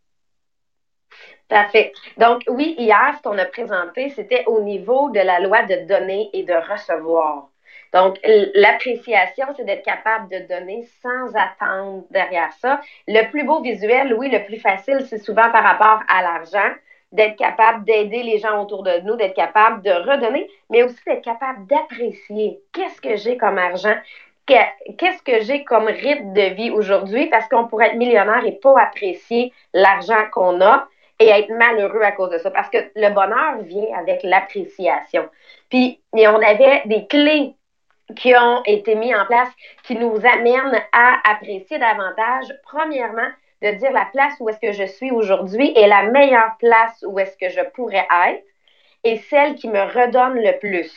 Parfait. 1.49 1.92
Donc, 2.16 2.42
oui, 2.49 2.75
hier, 2.78 3.14
ce 3.18 3.23
qu'on 3.23 3.37
a 3.37 3.44
présenté, 3.44 4.09
c'était 4.11 4.44
au 4.47 4.62
niveau 4.62 5.11
de 5.11 5.21
la 5.21 5.38
loi 5.40 5.62
de 5.64 5.87
donner 5.87 6.30
et 6.32 6.44
de 6.44 6.54
recevoir. 6.54 7.49
Donc, 7.92 8.18
l'appréciation, 8.54 9.47
c'est 9.54 9.64
d'être 9.64 9.85
capable 9.85 10.30
de 10.30 10.49
donner 10.49 10.88
sans 11.02 11.37
attendre 11.37 12.04
derrière 12.11 12.50
ça. 12.54 12.80
Le 13.06 13.30
plus 13.30 13.44
beau 13.44 13.61
visuel, 13.61 14.14
oui, 14.14 14.30
le 14.30 14.47
plus 14.47 14.59
facile, 14.59 15.04
c'est 15.11 15.18
souvent 15.18 15.50
par 15.50 15.62
rapport 15.62 16.02
à 16.09 16.23
l'argent, 16.23 16.73
d'être 17.12 17.37
capable 17.37 17.85
d'aider 17.85 18.23
les 18.23 18.38
gens 18.38 18.62
autour 18.62 18.83
de 18.83 19.00
nous, 19.04 19.16
d'être 19.16 19.35
capable 19.35 19.83
de 19.83 19.90
redonner, 19.90 20.49
mais 20.71 20.83
aussi 20.83 20.99
d'être 21.07 21.25
capable 21.25 21.66
d'apprécier 21.66 22.61
qu'est-ce 22.73 23.00
que 23.00 23.16
j'ai 23.16 23.37
comme 23.37 23.59
argent, 23.59 23.97
qu'est-ce 24.47 25.23
que 25.23 25.42
j'ai 25.42 25.64
comme 25.64 25.87
rythme 25.87 26.33
de 26.33 26.54
vie 26.54 26.71
aujourd'hui, 26.71 27.26
parce 27.26 27.49
qu'on 27.49 27.69
pourrait 27.69 27.88
être 27.88 27.97
millionnaire 27.97 28.45
et 28.45 28.52
pas 28.52 28.81
apprécier 28.81 29.52
l'argent 29.73 30.25
qu'on 30.33 30.61
a 30.61 30.88
et 31.21 31.28
être 31.28 31.50
malheureux 31.50 32.02
à 32.02 32.12
cause 32.12 32.31
de 32.31 32.38
ça, 32.38 32.50
parce 32.50 32.69
que 32.69 32.78
le 32.97 33.11
bonheur 33.11 33.59
vient 33.62 33.97
avec 33.97 34.23
l'appréciation. 34.25 35.28
Puis, 35.69 36.00
on 36.12 36.42
avait 36.42 36.83
des 36.87 37.07
clés 37.07 37.54
qui 38.16 38.35
ont 38.35 38.62
été 38.64 38.95
mis 38.95 39.14
en 39.14 39.25
place 39.26 39.49
qui 39.85 39.95
nous 39.97 40.16
amènent 40.16 40.83
à 40.92 41.31
apprécier 41.31 41.78
davantage, 41.78 42.47
premièrement, 42.64 43.28
de 43.62 43.71
dire 43.71 43.92
la 43.92 44.07
place 44.12 44.35
où 44.40 44.49
est-ce 44.49 44.59
que 44.59 44.73
je 44.73 44.85
suis 44.85 45.11
aujourd'hui 45.11 45.73
est 45.76 45.87
la 45.87 46.04
meilleure 46.04 46.57
place 46.59 47.04
où 47.07 47.19
est-ce 47.19 47.37
que 47.37 47.49
je 47.49 47.61
pourrais 47.71 48.07
être 48.26 48.45
et 49.04 49.16
celle 49.31 49.54
qui 49.54 49.69
me 49.69 49.81
redonne 49.81 50.35
le 50.35 50.59
plus. 50.59 50.92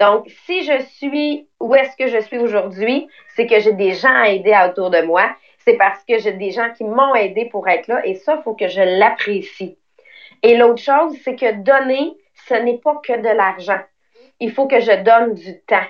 Donc, 0.00 0.26
si 0.44 0.64
je 0.64 0.82
suis 0.82 1.48
où 1.60 1.74
est-ce 1.74 1.96
que 1.96 2.08
je 2.08 2.18
suis 2.18 2.38
aujourd'hui, 2.38 3.08
c'est 3.34 3.46
que 3.46 3.60
j'ai 3.60 3.72
des 3.72 3.92
gens 3.92 4.14
à 4.14 4.28
aider 4.28 4.56
autour 4.68 4.90
de 4.90 5.02
moi. 5.02 5.28
C'est 5.58 5.76
parce 5.76 6.02
que 6.04 6.18
j'ai 6.18 6.32
des 6.32 6.50
gens 6.50 6.70
qui 6.76 6.84
m'ont 6.84 7.14
aidé 7.14 7.46
pour 7.46 7.68
être 7.68 7.88
là 7.88 8.04
et 8.04 8.14
ça, 8.14 8.36
il 8.36 8.42
faut 8.42 8.54
que 8.54 8.68
je 8.68 8.82
l'apprécie. 8.82 9.78
Et 10.42 10.56
l'autre 10.56 10.82
chose, 10.82 11.16
c'est 11.24 11.36
que 11.36 11.52
donner, 11.62 12.12
ce 12.48 12.54
n'est 12.54 12.78
pas 12.78 13.00
que 13.02 13.16
de 13.16 13.36
l'argent. 13.36 13.80
Il 14.40 14.52
faut 14.52 14.66
que 14.66 14.80
je 14.80 14.92
donne 15.02 15.34
du 15.34 15.60
temps 15.62 15.86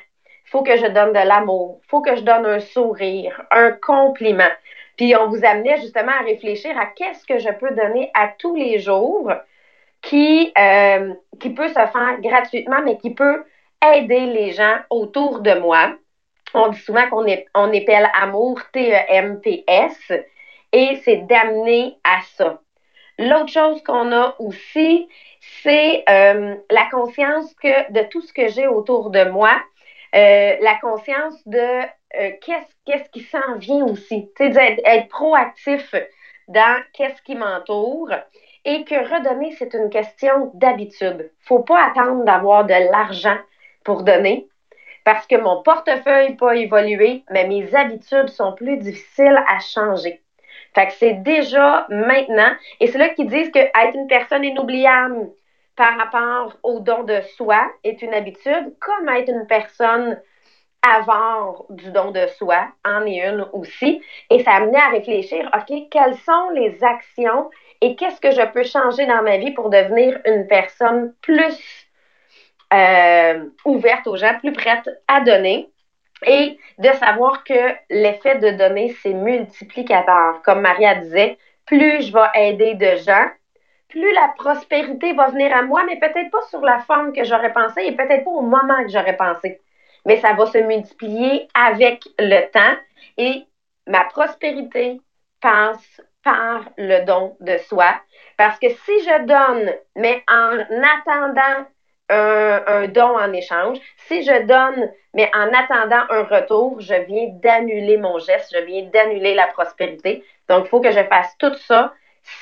faut 0.55 0.63
que 0.63 0.77
je 0.77 0.87
donne 0.87 1.13
de 1.13 1.27
l'amour, 1.27 1.81
faut 1.89 2.01
que 2.01 2.15
je 2.15 2.21
donne 2.21 2.47
un 2.47 2.61
sourire, 2.61 3.43
un 3.51 3.73
compliment. 3.73 4.53
Puis 4.97 5.15
on 5.17 5.29
vous 5.29 5.45
amenait 5.45 5.81
justement 5.81 6.13
à 6.13 6.25
réfléchir 6.25 6.77
à 6.79 6.87
qu'est-ce 6.87 7.27
que 7.27 7.39
je 7.39 7.51
peux 7.51 7.75
donner 7.75 8.11
à 8.15 8.29
tous 8.39 8.55
les 8.55 8.79
jours 8.79 9.33
qui, 10.03 10.53
euh, 10.59 11.15
qui 11.41 11.51
peut 11.51 11.69
se 11.69 11.75
faire 11.75 12.21
gratuitement, 12.21 12.83
mais 12.85 12.99
qui 12.99 13.11
peut 13.15 13.45
aider 13.93 14.27
les 14.27 14.53
gens 14.53 14.77
autour 14.91 15.41
de 15.41 15.55
moi. 15.55 15.95
On 16.55 16.69
dit 16.69 16.79
souvent 16.79 17.09
qu'on 17.09 17.27
est, 17.27 17.47
on 17.55 17.73
épelle 17.73 18.09
amour 18.15 18.61
T-E-M-P-S 18.73 20.13
et 20.73 21.01
c'est 21.05 21.27
d'amener 21.27 21.97
à 22.05 22.21
ça. 22.37 22.61
L'autre 23.19 23.49
chose 23.49 23.83
qu'on 23.83 24.13
a 24.13 24.35
aussi, 24.39 25.09
c'est 25.63 26.05
euh, 26.09 26.57
la 26.71 26.87
conscience 26.91 27.55
que 27.55 27.93
de 27.93 28.03
tout 28.09 28.21
ce 28.23 28.33
que 28.33 28.49
j'ai 28.49 28.67
autour 28.67 29.11
de 29.11 29.25
moi, 29.25 29.55
euh, 30.15 30.57
la 30.61 30.75
conscience 30.81 31.47
de 31.47 31.83
euh, 32.21 32.31
qu'est-ce, 32.41 32.75
qu'est-ce 32.85 33.11
qui 33.11 33.21
s'en 33.21 33.57
vient 33.57 33.85
aussi? 33.85 34.31
Tu 34.37 34.53
sais, 34.53 34.83
être 34.85 35.09
proactif 35.09 35.95
dans 36.49 36.83
qu'est-ce 36.93 37.23
qui 37.23 37.35
m'entoure 37.35 38.11
et 38.65 38.85
que 38.85 38.95
redonner, 38.95 39.55
c'est 39.59 39.75
une 39.75 39.91
question 39.91 40.51
d'habitude. 40.55 41.31
Faut 41.41 41.61
pas 41.61 41.87
attendre 41.87 42.25
d'avoir 42.25 42.65
de 42.65 42.91
l'argent 42.91 43.39
pour 43.85 44.03
donner 44.03 44.49
parce 45.05 45.27
que 45.27 45.37
mon 45.37 45.63
portefeuille 45.63 46.37
pas 46.37 46.57
évolué, 46.57 47.25
mais 47.31 47.47
mes 47.47 47.75
habitudes 47.75 48.31
sont 48.31 48.55
plus 48.55 48.79
difficiles 48.79 49.39
à 49.47 49.61
changer. 49.61 50.23
Fait 50.75 50.87
que 50.87 50.93
c'est 50.95 51.23
déjà 51.23 51.87
maintenant, 51.91 52.53
et 52.81 52.87
c'est 52.87 52.99
là 52.99 53.11
qu'ils 53.11 53.29
disent 53.29 53.51
que 53.51 53.59
être 53.59 53.95
une 53.95 54.09
personne 54.09 54.45
inoubliable, 54.45 55.31
par 55.77 55.99
rapport 55.99 56.57
au 56.63 56.81
don 56.81 57.03
de 57.03 57.21
soi 57.37 57.71
est 57.83 58.01
une 58.03 58.15
habitude, 58.15 58.75
comme 58.81 59.09
être 59.09 59.29
une 59.29 59.47
personne 59.47 60.21
avare 60.85 61.65
du 61.71 61.91
don 61.91 62.11
de 62.11 62.27
soi 62.39 62.69
en 62.85 63.07
est 63.07 63.27
une 63.27 63.47
aussi. 63.53 64.03
Et 64.31 64.43
ça 64.43 64.53
amenait 64.53 64.79
à 64.79 64.91
réfléchir, 64.91 65.51
OK, 65.55 65.89
quelles 65.91 66.17
sont 66.19 66.51
les 66.55 66.83
actions 66.85 67.51
et 67.81 67.97
qu'est-ce 67.97 68.21
que 68.21 68.31
je 68.31 68.47
peux 68.53 68.63
changer 68.63 69.07
dans 69.07 69.23
ma 69.23 69.39
vie 69.39 69.53
pour 69.53 69.71
devenir 69.71 70.21
une 70.27 70.47
personne 70.47 71.15
plus 71.23 71.89
euh, 72.73 73.45
ouverte 73.65 74.07
aux 74.07 74.17
gens, 74.17 74.39
plus 74.39 74.53
prête 74.53 74.89
à 75.09 75.21
donner? 75.21 75.71
Et 76.27 76.59
de 76.79 76.89
savoir 76.93 77.45
que 77.45 77.75
l'effet 77.91 78.39
de 78.39 78.51
donner, 78.51 78.95
c'est 79.03 79.13
multiplicateur. 79.13 80.41
Comme 80.43 80.61
Maria 80.63 80.95
disait, 80.95 81.37
plus 81.67 82.07
je 82.07 82.13
vais 82.13 82.49
aider 82.49 82.75
de 82.75 82.97
gens, 82.97 83.27
plus 83.89 84.13
la 84.13 84.33
prospérité 84.37 85.13
va 85.13 85.29
venir 85.29 85.55
à 85.55 85.63
moi, 85.63 85.83
mais 85.87 85.99
peut-être 85.99 86.31
pas 86.31 86.43
sur 86.49 86.61
la 86.61 86.79
forme 86.81 87.13
que 87.13 87.25
j'aurais 87.25 87.53
pensé 87.53 87.83
et 87.85 87.93
peut-être 87.93 88.25
pas 88.25 88.31
au 88.31 88.43
moment 88.43 88.83
que 88.83 88.91
j'aurais 88.91 89.17
pensé. 89.17 89.61
Mais 90.05 90.19
ça 90.19 90.33
va 90.35 90.47
se 90.47 90.59
multiplier 90.59 91.49
avec 91.55 92.05
le 92.19 92.51
temps 92.51 92.77
et 93.17 93.45
ma 93.87 94.05
prospérité 94.05 95.01
passe 95.41 96.01
par 96.23 96.65
le 96.79 97.05
don 97.05 97.37
de 97.41 97.59
soi. 97.59 97.95
Parce 98.37 98.59
que 98.59 98.69
si 98.69 99.01
je 99.05 99.25
donne, 99.27 99.73
mais 99.95 100.23
en 100.29 100.59
attendant 100.59 101.67
un, 102.11 102.87
don 102.89 103.19
en 103.19 103.33
échange, 103.33 103.79
si 104.09 104.23
je 104.23 104.43
donne, 104.47 104.91
mais 105.15 105.31
en 105.35 105.53
attendant 105.53 106.05
un 106.11 106.23
retour, 106.25 106.81
je 106.81 106.95
viens 106.95 107.29
d'annuler 107.43 107.97
mon 107.97 108.19
geste, 108.19 108.55
je 108.55 108.65
viens 108.65 108.85
d'annuler 108.93 109.35
la 109.35 109.47
prospérité. 109.49 110.25
Donc, 110.49 110.67
il 110.67 110.69
faut 110.69 110.81
que 110.81 110.91
je 110.91 111.05
fasse 111.05 111.37
tout 111.39 111.55
ça 111.55 111.93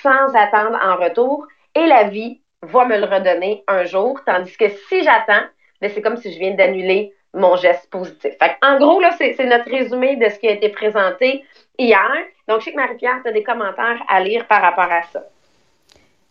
sans 0.03 0.35
attendre 0.35 0.79
en 0.83 0.97
retour 0.97 1.47
et 1.75 1.87
la 1.87 2.05
vie 2.05 2.41
va 2.63 2.85
me 2.85 2.97
le 2.97 3.05
redonner 3.05 3.65
un 3.67 3.85
jour. 3.85 4.21
Tandis 4.25 4.57
que 4.57 4.69
si 4.69 5.03
j'attends, 5.03 5.45
c'est 5.81 6.03
comme 6.03 6.17
si 6.17 6.33
je 6.33 6.39
viens 6.39 6.55
d'annuler 6.55 7.13
mon 7.35 7.57
geste 7.57 7.89
positif. 7.91 8.33
en 8.63 8.79
gros, 8.79 9.01
là, 9.01 9.11
c'est 9.19 9.45
notre 9.45 9.71
résumé 9.71 10.17
de 10.17 10.29
ce 10.29 10.39
qui 10.39 10.49
a 10.49 10.53
été 10.53 10.69
présenté 10.69 11.45
hier. 11.79 12.11
Donc, 12.49 12.61
je 12.61 12.67
sais 12.67 12.73
que 12.73 12.77
Marie-Pierre, 12.77 13.21
tu 13.23 13.29
as 13.29 13.33
des 13.33 13.43
commentaires 13.43 14.03
à 14.09 14.21
lire 14.21 14.47
par 14.47 14.61
rapport 14.61 14.91
à 14.91 15.03
ça. 15.13 15.25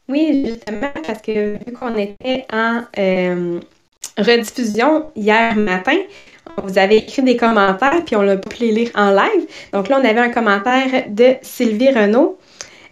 Oui, 0.08 0.46
justement, 0.46 0.92
parce 1.06 1.22
que 1.22 1.58
vu 1.66 1.74
qu'on 1.74 1.96
était 1.96 2.46
en 2.52 2.82
euh, 2.98 3.60
rediffusion 4.18 5.12
hier 5.16 5.56
matin, 5.56 5.98
vous 6.58 6.78
avez 6.78 6.98
écrit 6.98 7.22
des 7.22 7.38
commentaires, 7.38 8.04
puis 8.06 8.16
on 8.16 8.22
l'a 8.22 8.38
pu 8.38 8.62
les 8.62 8.72
lire 8.72 8.92
en 8.96 9.12
live. 9.12 9.48
Donc 9.74 9.90
là, 9.90 10.00
on 10.02 10.06
avait 10.06 10.20
un 10.20 10.30
commentaire 10.30 11.06
de 11.08 11.36
Sylvie 11.42 11.92
Renaud 11.92 12.38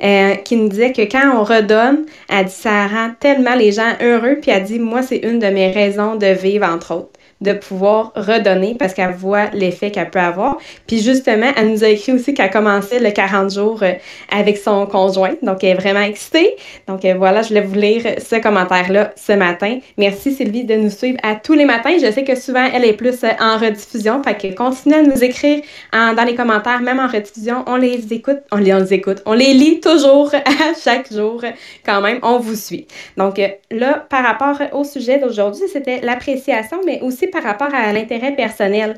euh, 0.02 0.36
qui 0.36 0.56
nous 0.56 0.70
disait 0.70 0.94
que 0.94 1.02
quand 1.02 1.36
on 1.36 1.44
redonne, 1.44 2.06
elle 2.30 2.46
dit 2.46 2.52
ça 2.52 2.88
rend 2.88 3.12
tellement 3.20 3.56
les 3.56 3.74
gens 3.74 3.96
heureux, 4.02 4.38
puis 4.42 4.52
elle 4.52 4.64
dit 4.64 4.80
moi 4.80 5.02
c'est 5.02 5.18
une 5.18 5.40
de 5.40 5.48
mes 5.48 5.72
raisons 5.72 6.16
de 6.16 6.28
vivre 6.28 6.66
entre 6.66 6.96
autres 6.96 7.19
de 7.42 7.54
pouvoir 7.54 8.12
redonner 8.16 8.76
parce 8.78 8.94
qu'elle 8.94 9.14
voit 9.14 9.46
l'effet 9.54 9.92
qu'elle 9.92 10.10
peut 10.10 10.20
avoir. 10.20 10.58
Puis 10.88 11.02
justement, 11.02 11.52
elle 11.56 11.72
nous 11.72 11.84
a 11.84 11.88
écrit 11.88 12.12
aussi 12.12 12.34
qu'elle 12.34 12.50
commençait 12.50 13.00
le 13.00 13.12
40 13.12 13.54
jours 13.54 13.82
euh, 13.84 13.94
avec 14.30 14.58
son 14.58 14.86
conjoint. 14.86 15.36
Donc, 15.42 15.64
elle 15.64 15.72
est 15.72 15.76
vraiment 15.76 16.02
excitée. 16.02 16.56
Donc, 16.88 17.06
euh, 17.06 17.14
voilà, 17.18 17.42
je 17.42 17.50
voulais 17.50 17.62
vous 17.62 17.76
lire 17.76 18.04
ce 18.20 18.36
commentaire-là 18.36 19.14
ce 19.16 19.34
matin. 19.34 19.80
Merci 19.98 20.34
Sylvie 20.34 20.66
de 20.66 20.76
nous 20.76 20.90
suivre 20.90 21.18
à 21.24 21.36
tous 21.36 21.54
les 21.54 21.66
matins. 21.66 21.94
Je 22.02 22.12
sais 22.12 22.24
que 22.24 22.36
souvent, 22.36 22.68
elle 22.74 22.84
est 22.84 22.94
plus 22.94 23.24
euh, 23.24 23.30
en 23.40 23.58
rediffusion. 23.58 24.22
Fait 24.24 24.36
que 24.36 24.54
continuez 24.54 24.98
à 24.98 25.02
nous 25.04 25.24
écrire 25.24 25.62
dans 25.94 26.26
les 26.26 26.36
commentaires, 26.36 26.82
même 26.82 27.00
en 27.00 27.08
rediffusion. 27.08 27.64
On 27.68 27.78
les 27.78 28.14
écoute, 28.14 28.40
on 28.52 28.58
les, 28.58 28.74
on 28.74 28.80
les 28.80 28.94
écoute, 28.94 29.22
on 29.26 29.34
les 29.34 29.54
lit 29.54 29.80
toujours 29.80 30.34
à 30.34 30.74
chaque 30.82 31.12
jour 31.12 31.42
quand 31.86 32.02
même. 32.02 32.20
On 32.22 32.40
vous 32.40 32.56
suit. 32.56 32.88
Donc, 33.18 33.42
là, 33.72 34.06
par 34.10 34.24
rapport 34.24 34.60
au 34.74 34.84
sujet 34.84 35.20
d'aujourd'hui, 35.20 35.64
c'était 35.72 36.02
l'appréciation, 36.02 36.80
mais 36.86 37.00
aussi 37.02 37.29
par 37.30 37.44
rapport 37.44 37.74
à 37.74 37.92
l'intérêt 37.94 38.34
personnel. 38.34 38.96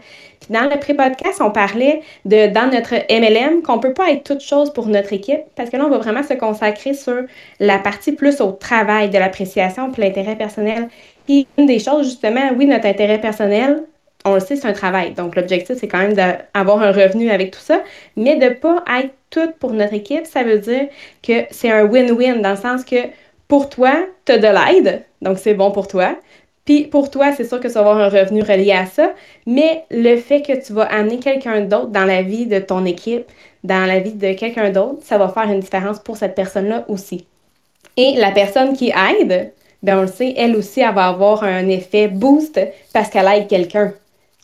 dans 0.50 0.64
le 0.64 0.80
pré-podcast, 0.80 1.40
on 1.42 1.52
parlait 1.52 2.02
de, 2.26 2.48
dans 2.48 2.70
notre 2.70 2.96
MLM, 3.10 3.62
qu'on 3.62 3.78
ne 3.78 3.82
peut 3.82 3.94
pas 3.94 4.12
être 4.12 4.24
toute 4.24 4.42
chose 4.42 4.74
pour 4.74 4.88
notre 4.88 5.14
équipe, 5.14 5.42
parce 5.56 5.70
que 5.70 5.78
là, 5.78 5.86
on 5.86 5.90
va 5.90 6.00
vraiment 6.00 6.24
se 6.24 6.34
consacrer 6.34 6.94
sur 6.94 7.22
la 7.60 7.78
partie 7.78 8.12
plus 8.12 8.42
au 8.42 8.52
travail 8.52 9.10
de 9.10 9.18
l'appréciation 9.18 9.92
pour 9.92 10.04
l'intérêt 10.04 10.36
personnel. 10.36 10.90
Et 11.30 11.46
une 11.58 11.68
des 11.68 11.80
choses, 11.80 12.06
justement, 12.06 12.52
oui, 12.58 12.66
notre 12.66 12.88
intérêt 12.88 13.22
personnel, 13.22 13.84
on 14.26 14.34
le 14.34 14.40
sait, 14.40 14.56
c'est 14.56 14.68
un 14.68 14.74
travail. 14.74 15.14
Donc, 15.14 15.36
l'objectif, 15.36 15.78
c'est 15.80 15.88
quand 15.88 16.00
même 16.00 16.14
d'avoir 16.14 16.82
un 16.82 16.92
revenu 16.92 17.30
avec 17.30 17.52
tout 17.52 17.60
ça, 17.60 17.82
mais 18.16 18.36
de 18.36 18.46
ne 18.46 18.50
pas 18.50 18.84
être 19.00 19.14
tout 19.30 19.52
pour 19.60 19.74
notre 19.74 19.94
équipe, 19.94 20.26
ça 20.26 20.44
veut 20.44 20.60
dire 20.60 20.88
que 21.24 21.46
c'est 21.50 21.72
un 21.72 21.86
win-win 21.86 22.42
dans 22.42 22.52
le 22.52 22.58
sens 22.58 22.84
que 22.84 22.98
pour 23.48 23.70
toi, 23.70 23.92
tu 24.26 24.40
de 24.40 24.48
l'aide, 24.48 25.04
donc 25.22 25.38
c'est 25.38 25.54
bon 25.54 25.72
pour 25.72 25.88
toi. 25.88 26.16
Puis 26.66 26.84
pour 26.84 27.10
toi, 27.10 27.32
c'est 27.36 27.44
sûr 27.44 27.60
que 27.60 27.68
tu 27.68 27.74
vas 27.74 27.80
avoir 27.82 27.98
un 27.98 28.10
revenu 28.10 28.42
relié 28.42 28.72
à 28.72 28.86
ça, 28.86 29.14
mais 29.48 29.84
le 29.90 30.18
fait 30.18 30.42
que 30.42 30.64
tu 30.64 30.74
vas 30.74 30.84
amener 30.84 31.20
quelqu'un 31.20 31.62
d'autre 31.62 31.88
dans 31.88 32.06
la 32.06 32.22
vie 32.22 32.46
de 32.46 32.60
ton 32.60 32.86
équipe, 32.86 33.26
dans 33.64 33.86
la 33.86 34.00
vie 34.00 34.14
de 34.14 34.34
quelqu'un 34.34 34.70
d'autre, 34.70 35.00
ça 35.04 35.18
va 35.18 35.30
faire 35.30 35.50
une 35.52 35.60
différence 35.60 36.00
pour 36.00 36.18
cette 36.18 36.36
personne-là 36.36 36.86
aussi. 36.88 37.26
Et 37.98 38.14
la 38.16 38.32
personne 38.32 38.76
qui 38.76 38.90
aide, 38.90 39.54
ben 39.84 39.98
on 39.98 40.02
le 40.02 40.08
sait, 40.08 40.34
elle 40.38 40.56
aussi, 40.56 40.82
elle 40.82 40.94
va 40.94 41.08
avoir 41.08 41.44
un 41.44 41.68
effet 41.68 42.08
boost 42.08 42.60
parce 42.94 43.10
qu'elle 43.10 43.28
aide 43.28 43.48
quelqu'un. 43.48 43.94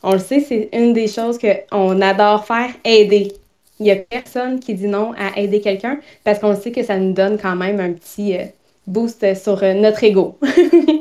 On 0.03 0.13
le 0.13 0.19
sait, 0.19 0.39
c'est 0.39 0.69
une 0.73 0.93
des 0.93 1.07
choses 1.07 1.39
qu'on 1.39 2.01
adore 2.01 2.45
faire, 2.45 2.69
aider. 2.83 3.31
Il 3.79 3.83
n'y 3.83 3.91
a 3.91 3.95
personne 3.95 4.59
qui 4.59 4.73
dit 4.73 4.87
non 4.87 5.13
à 5.17 5.39
aider 5.39 5.61
quelqu'un 5.61 5.99
parce 6.23 6.39
qu'on 6.39 6.55
sait 6.55 6.71
que 6.71 6.83
ça 6.83 6.97
nous 6.97 7.13
donne 7.13 7.37
quand 7.37 7.55
même 7.55 7.79
un 7.79 7.93
petit 7.93 8.35
euh, 8.35 8.45
boost 8.87 9.35
sur 9.35 9.63
euh, 9.63 9.73
notre 9.73 10.03
ego. 10.03 10.37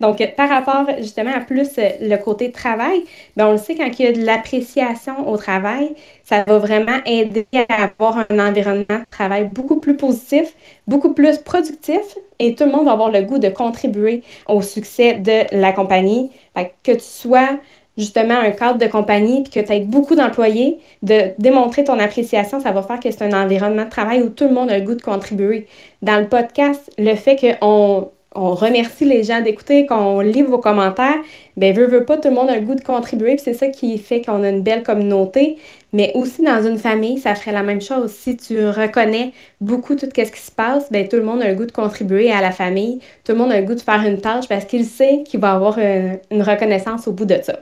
Donc, 0.00 0.22
par 0.36 0.48
rapport 0.48 0.86
justement 0.98 1.32
à 1.34 1.40
plus 1.40 1.68
euh, 1.78 1.88
le 2.00 2.16
côté 2.16 2.50
travail, 2.50 3.04
ben 3.36 3.46
on 3.46 3.52
le 3.52 3.58
sait, 3.58 3.74
quand 3.74 3.90
il 3.98 4.04
y 4.04 4.08
a 4.08 4.12
de 4.12 4.22
l'appréciation 4.24 5.28
au 5.28 5.36
travail, 5.36 5.94
ça 6.24 6.44
va 6.44 6.58
vraiment 6.58 6.98
aider 7.06 7.46
à 7.68 7.84
avoir 7.84 8.24
un 8.30 8.38
environnement 8.38 8.84
de 8.88 9.10
travail 9.10 9.48
beaucoup 9.52 9.80
plus 9.80 9.96
positif, 9.96 10.54
beaucoup 10.86 11.14
plus 11.14 11.38
productif 11.38 12.00
et 12.38 12.54
tout 12.54 12.64
le 12.64 12.70
monde 12.72 12.86
va 12.86 12.92
avoir 12.92 13.10
le 13.10 13.22
goût 13.22 13.38
de 13.38 13.48
contribuer 13.48 14.22
au 14.48 14.62
succès 14.62 15.14
de 15.14 15.44
la 15.52 15.72
compagnie. 15.72 16.30
que 16.82 16.92
tu 16.92 17.00
sois 17.00 17.58
justement 17.96 18.38
un 18.38 18.50
cadre 18.50 18.78
de 18.78 18.86
compagnie 18.86 19.42
puis 19.42 19.52
que 19.52 19.66
tu 19.66 19.72
aies 19.72 19.80
beaucoup 19.80 20.14
d'employés, 20.14 20.78
de 21.02 21.32
démontrer 21.38 21.84
ton 21.84 21.98
appréciation, 21.98 22.60
ça 22.60 22.72
va 22.72 22.82
faire 22.82 23.00
que 23.00 23.10
c'est 23.10 23.22
un 23.22 23.32
environnement 23.32 23.84
de 23.84 23.90
travail 23.90 24.22
où 24.22 24.30
tout 24.30 24.44
le 24.44 24.54
monde 24.54 24.70
a 24.70 24.78
le 24.78 24.84
goût 24.84 24.94
de 24.94 25.02
contribuer. 25.02 25.66
Dans 26.00 26.18
le 26.18 26.28
podcast, 26.28 26.90
le 26.98 27.14
fait 27.14 27.36
qu'on 27.60 28.10
on 28.34 28.54
remercie 28.54 29.04
les 29.04 29.22
gens 29.24 29.40
d'écouter, 29.40 29.86
qu'on 29.86 30.20
lit 30.20 30.42
vos 30.42 30.58
commentaires, 30.58 31.18
ben 31.56 31.74
veut, 31.74 31.86
veut 31.86 32.04
pas, 32.04 32.16
tout 32.16 32.28
le 32.28 32.34
monde 32.34 32.48
a 32.50 32.56
le 32.56 32.62
goût 32.62 32.74
de 32.74 32.82
contribuer, 32.82 33.34
puis 33.34 33.42
c'est 33.44 33.54
ça 33.54 33.68
qui 33.68 33.98
fait 33.98 34.22
qu'on 34.22 34.42
a 34.42 34.48
une 34.48 34.62
belle 34.62 34.82
communauté. 34.82 35.58
Mais 35.92 36.12
aussi 36.14 36.42
dans 36.42 36.62
une 36.66 36.78
famille, 36.78 37.18
ça 37.18 37.34
ferait 37.34 37.52
la 37.52 37.62
même 37.62 37.82
chose. 37.82 38.10
Si 38.10 38.36
tu 38.36 38.66
reconnais 38.66 39.32
beaucoup 39.60 39.94
tout 39.94 40.06
ce 40.06 40.22
qui 40.22 40.40
se 40.40 40.50
passe, 40.50 40.90
ben 40.90 41.06
tout 41.06 41.16
le 41.16 41.24
monde 41.24 41.42
a 41.42 41.48
le 41.48 41.54
goût 41.54 41.66
de 41.66 41.72
contribuer 41.72 42.32
à 42.32 42.40
la 42.40 42.50
famille, 42.50 43.00
tout 43.24 43.32
le 43.32 43.38
monde 43.38 43.52
a 43.52 43.60
le 43.60 43.66
goût 43.66 43.74
de 43.74 43.80
faire 43.80 44.02
une 44.06 44.20
tâche 44.20 44.48
parce 44.48 44.64
qu'il 44.64 44.86
sait 44.86 45.22
qu'il 45.24 45.40
va 45.40 45.52
avoir 45.52 45.78
une, 45.78 46.18
une 46.30 46.42
reconnaissance 46.42 47.06
au 47.08 47.12
bout 47.12 47.26
de 47.26 47.36
ça. 47.42 47.58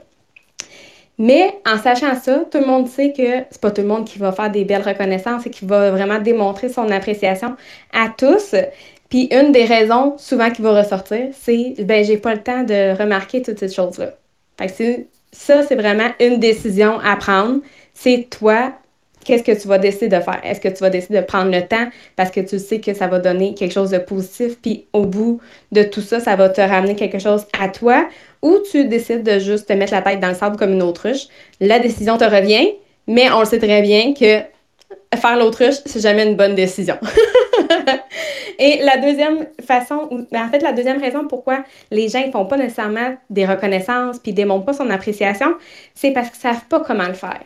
Mais 1.17 1.59
en 1.67 1.77
sachant 1.77 2.15
ça, 2.15 2.45
tout 2.49 2.57
le 2.57 2.65
monde 2.65 2.87
sait 2.87 3.11
que 3.11 3.45
c'est 3.51 3.61
pas 3.61 3.69
tout 3.69 3.81
le 3.81 3.87
monde 3.87 4.05
qui 4.05 4.17
va 4.17 4.31
faire 4.31 4.49
des 4.49 4.65
belles 4.65 4.81
reconnaissances 4.81 5.45
et 5.45 5.49
qui 5.49 5.65
va 5.65 5.91
vraiment 5.91 6.19
démontrer 6.19 6.69
son 6.69 6.89
appréciation 6.89 7.55
à 7.93 8.07
tous. 8.17 8.55
Puis 9.11 9.27
une 9.29 9.51
des 9.51 9.65
raisons 9.65 10.15
souvent 10.17 10.49
qui 10.49 10.63
va 10.63 10.81
ressortir, 10.81 11.27
c'est 11.33 11.75
ben 11.79 12.03
j'ai 12.03 12.17
pas 12.17 12.33
le 12.33 12.41
temps 12.41 12.63
de 12.63 12.97
remarquer 12.97 13.43
toutes 13.43 13.59
ces 13.59 13.69
choses-là. 13.69 14.13
Fait 14.57 14.67
que 14.67 15.03
ça, 15.33 15.63
c'est 15.63 15.75
vraiment 15.75 16.09
une 16.19 16.39
décision 16.39 16.97
à 17.01 17.17
prendre. 17.17 17.59
C'est 17.93 18.27
toi, 18.29 18.71
qu'est-ce 19.25 19.43
que 19.43 19.51
tu 19.51 19.67
vas 19.67 19.79
décider 19.79 20.07
de 20.07 20.21
faire? 20.21 20.39
Est-ce 20.45 20.61
que 20.61 20.69
tu 20.69 20.77
vas 20.77 20.89
décider 20.89 21.19
de 21.19 21.25
prendre 21.25 21.51
le 21.51 21.61
temps 21.61 21.89
parce 22.15 22.31
que 22.31 22.39
tu 22.39 22.57
sais 22.57 22.79
que 22.79 22.93
ça 22.93 23.07
va 23.07 23.19
donner 23.19 23.53
quelque 23.53 23.73
chose 23.73 23.91
de 23.91 23.97
positif, 23.97 24.57
puis 24.61 24.85
au 24.93 25.05
bout 25.05 25.41
de 25.73 25.83
tout 25.83 26.01
ça, 26.01 26.21
ça 26.21 26.37
va 26.37 26.47
te 26.47 26.61
ramener 26.61 26.95
quelque 26.95 27.19
chose 27.19 27.45
à 27.59 27.67
toi, 27.67 28.07
ou 28.41 28.59
tu 28.71 28.85
décides 28.85 29.23
de 29.23 29.39
juste 29.39 29.67
te 29.67 29.73
mettre 29.73 29.91
la 29.91 30.01
tête 30.01 30.21
dans 30.21 30.29
le 30.29 30.35
sable 30.35 30.55
comme 30.55 30.71
une 30.71 30.83
autruche. 30.83 31.27
La 31.59 31.79
décision 31.79 32.17
te 32.17 32.23
revient, 32.23 32.69
mais 33.07 33.29
on 33.29 33.41
le 33.41 33.45
sait 33.45 33.59
très 33.59 33.81
bien 33.81 34.13
que 34.13 34.39
faire 35.15 35.37
l'autruche, 35.37 35.75
c'est 35.85 36.01
jamais 36.01 36.25
une 36.25 36.35
bonne 36.35 36.55
décision. 36.55 36.97
Et 38.59 38.81
la 38.83 38.97
deuxième 38.97 39.47
façon, 39.65 40.07
ben, 40.31 40.45
en 40.45 40.49
fait, 40.49 40.59
la 40.59 40.71
deuxième 40.73 41.01
raison 41.01 41.27
pourquoi 41.27 41.63
les 41.89 42.09
gens 42.09 42.25
ne 42.25 42.31
font 42.31 42.45
pas 42.45 42.57
nécessairement 42.57 43.15
des 43.29 43.45
reconnaissances 43.45 44.19
puis 44.19 44.33
démontrent 44.33 44.65
pas 44.65 44.73
son 44.73 44.89
appréciation, 44.89 45.55
c'est 45.95 46.11
parce 46.11 46.29
qu'ils 46.29 46.47
ne 46.49 46.53
savent 46.53 46.65
pas 46.67 46.79
comment 46.81 47.07
le 47.07 47.13
faire. 47.13 47.41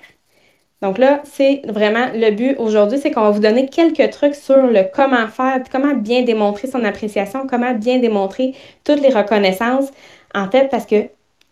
Donc 0.81 0.97
là, 0.97 1.21
c'est 1.23 1.61
vraiment 1.67 2.07
le 2.13 2.31
but 2.31 2.57
aujourd'hui, 2.59 2.99
c'est 2.99 3.11
qu'on 3.11 3.21
va 3.21 3.29
vous 3.31 3.39
donner 3.39 3.67
quelques 3.67 4.11
trucs 4.11 4.35
sur 4.35 4.67
le 4.67 4.83
comment 4.93 5.27
faire, 5.27 5.61
comment 5.71 5.93
bien 5.93 6.23
démontrer 6.23 6.67
son 6.67 6.83
appréciation, 6.83 7.47
comment 7.47 7.73
bien 7.73 7.99
démontrer 7.99 8.53
toutes 8.83 9.01
les 9.01 9.09
reconnaissances. 9.09 9.89
En 10.33 10.51
fait, 10.51 10.69
parce 10.69 10.85
que 10.85 11.07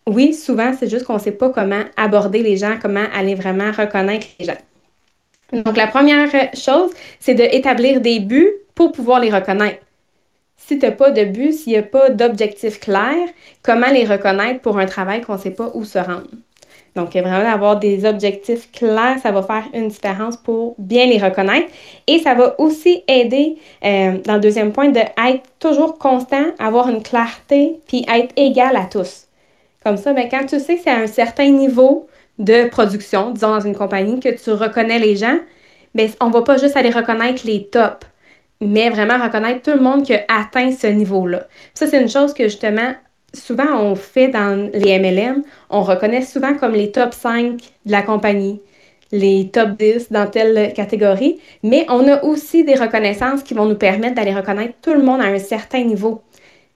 oui, 0.07 0.33
souvent, 0.33 0.73
c'est 0.77 0.89
juste 0.89 1.05
qu'on 1.05 1.13
ne 1.13 1.19
sait 1.19 1.31
pas 1.31 1.49
comment 1.49 1.83
aborder 1.95 2.43
les 2.43 2.57
gens, 2.57 2.77
comment 2.81 3.05
aller 3.15 3.35
vraiment 3.35 3.71
reconnaître 3.71 4.27
les 4.39 4.45
gens. 4.45 4.57
Donc, 5.53 5.77
la 5.77 5.87
première 5.87 6.29
chose, 6.55 6.91
c'est 7.19 7.35
d'établir 7.35 8.01
des 8.01 8.19
buts 8.19 8.51
pour 8.73 8.91
pouvoir 8.91 9.19
les 9.19 9.29
reconnaître. 9.29 9.79
Si 10.57 10.79
tu 10.79 10.85
n'as 10.85 10.91
pas 10.91 11.11
de 11.11 11.25
but, 11.25 11.53
s'il 11.53 11.73
n'y 11.73 11.79
a 11.79 11.83
pas 11.83 12.09
d'objectif 12.09 12.79
clair, 12.79 13.27
comment 13.61 13.91
les 13.91 14.05
reconnaître 14.05 14.61
pour 14.61 14.79
un 14.79 14.85
travail 14.85 15.21
qu'on 15.21 15.33
ne 15.33 15.37
sait 15.37 15.51
pas 15.51 15.69
où 15.73 15.83
se 15.83 15.99
rendre? 15.99 16.27
Donc, 16.95 17.13
vraiment 17.13 17.43
d'avoir 17.43 17.77
des 17.77 18.05
objectifs 18.05 18.71
clairs, 18.71 19.17
ça 19.21 19.31
va 19.31 19.41
faire 19.43 19.63
une 19.73 19.89
différence 19.89 20.37
pour 20.37 20.75
bien 20.77 21.05
les 21.05 21.17
reconnaître. 21.17 21.67
Et 22.07 22.19
ça 22.19 22.33
va 22.33 22.59
aussi 22.59 23.03
aider, 23.07 23.57
euh, 23.83 24.17
dans 24.25 24.35
le 24.35 24.39
deuxième 24.39 24.71
point, 24.71 24.89
d'être 24.89 25.43
toujours 25.59 25.97
constant, 25.97 26.45
avoir 26.59 26.89
une 26.89 27.03
clarté, 27.03 27.79
puis 27.87 28.05
être 28.11 28.33
égal 28.37 28.75
à 28.75 28.85
tous. 28.85 29.27
Comme 29.83 29.97
ça, 29.97 30.13
ben, 30.13 30.29
quand 30.29 30.45
tu 30.45 30.59
sais 30.59 30.75
que 30.75 30.81
c'est 30.83 30.89
à 30.91 30.97
un 30.97 31.07
certain 31.07 31.49
niveau 31.49 32.07
de 32.39 32.67
production, 32.69 33.31
disons 33.31 33.49
dans 33.49 33.59
une 33.59 33.75
compagnie, 33.75 34.19
que 34.19 34.29
tu 34.29 34.51
reconnais 34.51 34.99
les 34.99 35.15
gens, 35.15 35.37
ben, 35.95 36.09
on 36.19 36.27
ne 36.27 36.33
va 36.33 36.41
pas 36.41 36.57
juste 36.57 36.75
aller 36.75 36.89
reconnaître 36.89 37.45
les 37.45 37.67
tops, 37.67 38.07
mais 38.61 38.89
vraiment 38.89 39.23
reconnaître 39.23 39.61
tout 39.61 39.77
le 39.77 39.83
monde 39.83 40.03
qui 40.03 40.13
a 40.13 40.23
atteint 40.27 40.71
ce 40.71 40.87
niveau-là. 40.87 41.47
Ça, 41.73 41.87
c'est 41.87 42.01
une 42.01 42.09
chose 42.09 42.33
que 42.33 42.45
justement, 42.45 42.93
souvent 43.33 43.77
on 43.79 43.95
fait 43.95 44.29
dans 44.29 44.69
les 44.73 44.99
MLM, 44.99 45.43
on 45.69 45.81
reconnaît 45.81 46.21
souvent 46.21 46.55
comme 46.55 46.73
les 46.73 46.91
top 46.91 47.13
5 47.13 47.57
de 47.85 47.91
la 47.91 48.01
compagnie, 48.01 48.61
les 49.11 49.49
top 49.51 49.77
10 49.77 50.11
dans 50.11 50.27
telle 50.27 50.73
catégorie, 50.73 51.39
mais 51.61 51.85
on 51.89 52.07
a 52.07 52.23
aussi 52.23 52.63
des 52.63 52.75
reconnaissances 52.75 53.43
qui 53.43 53.53
vont 53.53 53.65
nous 53.65 53.77
permettre 53.77 54.15
d'aller 54.15 54.33
reconnaître 54.33 54.73
tout 54.81 54.93
le 54.93 55.03
monde 55.03 55.21
à 55.21 55.25
un 55.25 55.39
certain 55.39 55.83
niveau. 55.83 56.23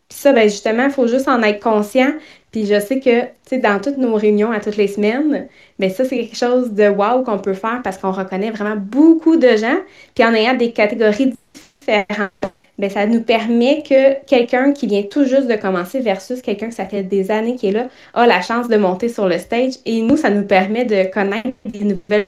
Puis 0.10 0.20
ça, 0.20 0.32
ben 0.32 0.50
justement, 0.50 0.86
il 0.86 0.92
faut 0.92 1.08
juste 1.08 1.28
en 1.28 1.42
être 1.44 1.62
conscient. 1.62 2.14
Puis 2.52 2.66
je 2.66 2.80
sais 2.80 3.00
que, 3.00 3.22
tu 3.22 3.28
sais, 3.46 3.58
dans 3.58 3.80
toutes 3.80 3.98
nos 3.98 4.16
réunions 4.16 4.52
à 4.52 4.60
toutes 4.60 4.78
les 4.78 4.88
semaines, 4.88 5.48
mais 5.80 5.90
ça, 5.90 6.06
c'est 6.06 6.18
quelque 6.18 6.38
chose 6.38 6.72
de 6.72 6.88
wow 6.88 7.24
qu'on 7.24 7.40
peut 7.40 7.54
faire 7.54 7.82
parce 7.84 7.98
qu'on 7.98 8.12
reconnaît 8.12 8.52
vraiment 8.52 8.78
beaucoup 8.78 9.36
de 9.36 9.56
gens. 9.58 9.78
Puis 10.16 10.24
en 10.24 10.34
ayant 10.34 10.54
des 10.54 10.72
catégories 10.72 11.34
différentes, 11.82 12.32
bien, 12.78 12.90
ça 12.90 13.06
nous 13.06 13.22
permet 13.22 13.84
que 13.84 14.24
quelqu'un 14.26 14.72
qui 14.72 14.88
vient 14.88 15.04
tout 15.04 15.26
juste 15.26 15.48
de 15.48 15.56
commencer 15.56 16.00
versus 16.00 16.42
quelqu'un 16.42 16.68
qui 16.68 16.74
ça 16.76 16.86
fait 16.86 17.04
des 17.04 17.32
années 17.32 17.56
qui 17.56 17.68
est 17.68 17.72
là 17.72 17.88
a 18.14 18.28
la 18.28 18.42
chance 18.42 18.68
de 18.68 18.78
monter 18.78 19.10
sur 19.10 19.28
le 19.28 19.38
stage. 19.40 19.74
Et 19.86 20.02
nous, 20.02 20.18
ça 20.18 20.30
nous 20.30 20.44
permet 20.44 20.86
de 20.86 21.12
connaître 21.12 21.50
des 21.66 21.84
nouvelles 21.84 22.28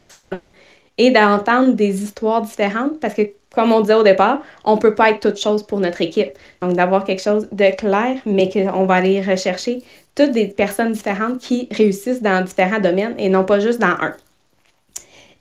et 0.97 1.11
d'entendre 1.11 1.73
des 1.73 2.03
histoires 2.03 2.41
différentes 2.41 2.99
parce 2.99 3.13
que, 3.13 3.21
comme 3.55 3.71
on 3.71 3.81
disait 3.81 3.93
au 3.93 4.03
départ, 4.03 4.41
on 4.65 4.75
ne 4.75 4.79
peut 4.79 4.95
pas 4.95 5.11
être 5.11 5.21
toute 5.21 5.37
chose 5.37 5.63
pour 5.63 5.79
notre 5.79 6.01
équipe. 6.01 6.31
Donc, 6.61 6.73
d'avoir 6.73 7.03
quelque 7.03 7.21
chose 7.21 7.47
de 7.51 7.75
clair, 7.75 8.17
mais 8.25 8.49
qu'on 8.49 8.85
va 8.85 8.95
aller 8.95 9.21
rechercher 9.21 9.81
toutes 10.19 10.31
des 10.31 10.47
personnes 10.47 10.91
différentes 10.91 11.39
qui 11.39 11.69
réussissent 11.71 12.21
dans 12.21 12.43
différents 12.43 12.79
domaines 12.79 13.15
et 13.17 13.29
non 13.29 13.45
pas 13.45 13.59
juste 13.59 13.79
dans 13.79 13.87
un. 13.87 14.13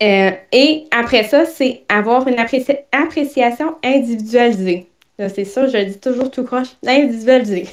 Euh, 0.01 0.31
et 0.53 0.85
après 0.97 1.25
ça, 1.25 1.45
c'est 1.47 1.83
avoir 1.89 2.29
une 2.29 2.39
appréciation 2.39 3.75
individualisée. 3.83 4.87
C'est 5.19 5.45
ça, 5.45 5.67
je 5.67 5.77
le 5.77 5.87
dis 5.87 5.99
toujours 5.99 6.31
tout 6.31 6.45
croche, 6.45 6.69
individualisée. 6.87 7.67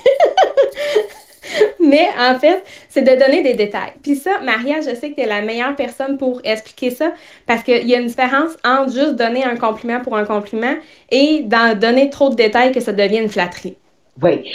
Mais 1.79 2.07
en 2.19 2.39
fait, 2.39 2.63
c'est 2.89 3.03
de 3.03 3.23
donner 3.23 3.43
des 3.43 3.53
détails. 3.53 3.93
Puis 4.01 4.15
ça, 4.15 4.39
Maria, 4.41 4.81
je 4.81 4.95
sais 4.95 5.11
que 5.11 5.15
tu 5.15 5.21
es 5.21 5.27
la 5.27 5.43
meilleure 5.43 5.75
personne 5.75 6.17
pour 6.17 6.41
expliquer 6.43 6.89
ça 6.89 7.13
parce 7.45 7.61
qu'il 7.61 7.87
y 7.87 7.93
a 7.93 7.99
une 7.99 8.07
différence 8.07 8.53
entre 8.63 8.91
juste 8.91 9.13
donner 9.13 9.43
un 9.43 9.57
compliment 9.57 10.01
pour 10.01 10.17
un 10.17 10.25
compliment 10.25 10.73
et 11.11 11.43
d'en 11.43 11.75
donner 11.75 12.09
trop 12.09 12.29
de 12.29 12.35
détails 12.35 12.71
que 12.71 12.79
ça 12.79 12.93
devienne 12.93 13.29
flatterie. 13.29 13.77
Oui, 14.21 14.49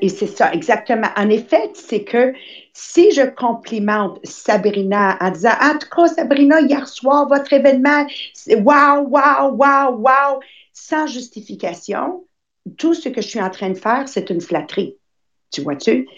et 0.00 0.08
c'est 0.08 0.26
ça, 0.26 0.52
exactement. 0.52 1.06
En 1.16 1.28
effet, 1.30 1.70
c'est 1.74 2.02
que 2.02 2.32
si 2.72 3.12
je 3.12 3.22
complimente 3.22 4.18
Sabrina 4.24 5.16
en 5.20 5.30
disant 5.30 5.54
En 5.60 5.78
tout 5.78 5.88
cas, 5.94 6.08
Sabrina, 6.08 6.60
hier 6.60 6.88
soir, 6.88 7.28
votre 7.28 7.52
événement, 7.52 8.04
waouh, 8.48 9.08
waouh, 9.08 9.54
waouh, 9.54 10.00
waouh, 10.00 10.40
sans 10.72 11.06
justification, 11.06 12.24
tout 12.76 12.94
ce 12.94 13.08
que 13.08 13.22
je 13.22 13.28
suis 13.28 13.40
en 13.40 13.50
train 13.50 13.70
de 13.70 13.78
faire, 13.78 14.08
c'est 14.08 14.28
une 14.30 14.40
flatterie. 14.40 14.96
Tu 15.52 15.60
vois-tu? 15.60 16.08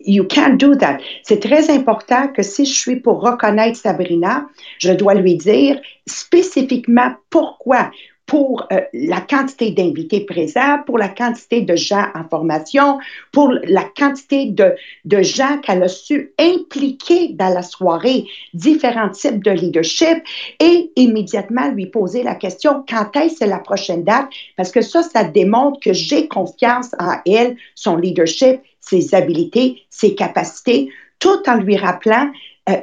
You 0.00 0.24
can't 0.24 0.58
do 0.58 0.76
that. 0.76 0.98
C'est 1.22 1.40
très 1.40 1.70
important 1.70 2.28
que 2.28 2.42
si 2.42 2.66
je 2.66 2.78
suis 2.78 2.96
pour 3.00 3.22
reconnaître 3.22 3.78
Sabrina, 3.78 4.46
je 4.78 4.92
dois 4.92 5.14
lui 5.14 5.36
dire 5.36 5.80
spécifiquement 6.06 7.14
pourquoi 7.30 7.90
pour 8.26 8.66
euh, 8.72 8.80
la 8.94 9.20
quantité 9.20 9.70
d'invités 9.70 10.20
présents, 10.20 10.78
pour 10.86 10.98
la 10.98 11.08
quantité 11.08 11.60
de 11.60 11.76
gens 11.76 12.06
en 12.14 12.24
formation, 12.24 12.98
pour 13.32 13.52
la 13.64 13.84
quantité 13.96 14.46
de, 14.46 14.74
de 15.04 15.22
gens 15.22 15.58
qu'elle 15.58 15.82
a 15.82 15.88
su 15.88 16.32
impliquer 16.38 17.28
dans 17.34 17.52
la 17.52 17.62
soirée, 17.62 18.24
différents 18.54 19.10
types 19.10 19.44
de 19.44 19.50
leadership 19.50 20.22
et 20.58 20.90
immédiatement 20.96 21.68
lui 21.70 21.86
poser 21.86 22.22
la 22.22 22.34
question 22.34 22.84
quand 22.88 23.14
est-ce 23.16 23.44
la 23.44 23.58
prochaine 23.58 24.04
date? 24.04 24.28
Parce 24.56 24.70
que 24.70 24.80
ça, 24.80 25.02
ça 25.02 25.24
démontre 25.24 25.80
que 25.80 25.92
j'ai 25.92 26.28
confiance 26.28 26.90
en 26.98 27.16
elle, 27.26 27.56
son 27.74 27.96
leadership, 27.96 28.60
ses 28.80 29.14
habiletés, 29.14 29.82
ses 29.90 30.14
capacités, 30.14 30.88
tout 31.18 31.42
en 31.46 31.56
lui 31.56 31.76
rappelant 31.76 32.30
euh, 32.68 32.76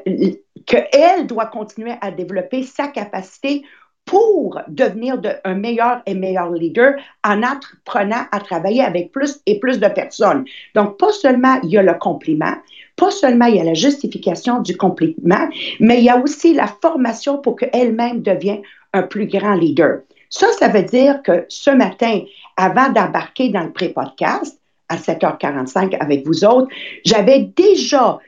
qu'elle 0.65 1.25
doit 1.25 1.47
continuer 1.47 1.93
à 2.01 2.11
développer 2.11 2.63
sa 2.63 2.87
capacité 2.87 3.63
pour 4.05 4.59
devenir 4.67 5.17
de, 5.19 5.29
un 5.43 5.53
meilleur 5.53 6.01
et 6.05 6.13
meilleur 6.13 6.51
leader 6.51 6.95
en 7.23 7.43
apprenant 7.43 8.25
à 8.31 8.39
travailler 8.39 8.83
avec 8.83 9.11
plus 9.11 9.39
et 9.45 9.59
plus 9.59 9.79
de 9.79 9.87
personnes. 9.87 10.45
Donc, 10.75 10.97
pas 10.97 11.11
seulement 11.11 11.59
il 11.63 11.69
y 11.69 11.77
a 11.77 11.83
le 11.83 11.93
compliment, 11.93 12.55
pas 12.95 13.11
seulement 13.11 13.45
il 13.45 13.55
y 13.55 13.59
a 13.59 13.63
la 13.63 13.73
justification 13.73 14.59
du 14.59 14.75
compliment, 14.75 15.47
mais 15.79 15.99
il 15.99 16.03
y 16.03 16.09
a 16.09 16.19
aussi 16.19 16.53
la 16.53 16.67
formation 16.67 17.37
pour 17.37 17.55
qu'elle-même 17.55 18.21
devienne 18.21 18.61
un 18.93 19.03
plus 19.03 19.27
grand 19.27 19.55
leader. 19.55 20.01
Ça, 20.29 20.47
ça 20.53 20.67
veut 20.67 20.83
dire 20.83 21.21
que 21.23 21.45
ce 21.49 21.71
matin, 21.71 22.21
avant 22.57 22.89
d'embarquer 22.89 23.49
dans 23.49 23.63
le 23.63 23.71
pré-podcast, 23.71 24.59
à 24.89 24.97
7h45 24.97 25.97
avec 25.99 26.25
vous 26.25 26.43
autres, 26.43 26.67
j'avais 27.05 27.51
déjà 27.55 28.19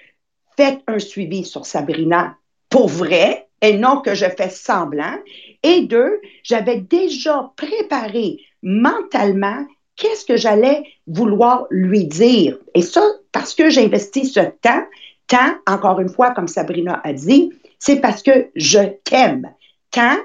fait 0.56 0.80
un 0.88 1.00
suivi 1.00 1.44
sur 1.44 1.66
Sabrina 1.66 2.36
pour 2.70 2.88
vrai 2.88 3.48
et 3.64 3.78
non 3.78 4.02
que 4.02 4.14
je 4.14 4.26
fais 4.26 4.50
semblant. 4.50 5.18
Et 5.64 5.82
deux, 5.82 6.22
j'avais 6.44 6.78
déjà 6.78 7.52
préparé 7.56 8.38
mentalement 8.62 9.66
qu'est-ce 9.96 10.26
que 10.26 10.38
j'allais 10.38 10.84
vouloir 11.08 11.66
lui 11.72 12.06
dire. 12.06 12.58
Et 12.76 12.82
ça, 12.82 13.02
parce 13.32 13.56
que 13.56 13.70
j'ai 13.70 13.86
investi 13.86 14.26
ce 14.26 14.42
temps, 14.42 14.84
temps, 15.28 15.56
encore 15.66 16.02
une 16.02 16.10
fois, 16.10 16.32
comme 16.32 16.50
Sabrina 16.50 17.02
a 17.04 17.14
dit, 17.14 17.54
c'est 17.80 18.02
parce 18.02 18.22
que 18.22 18.50
je 18.56 18.80
t'aime. 19.06 19.50
Quand 19.94 20.18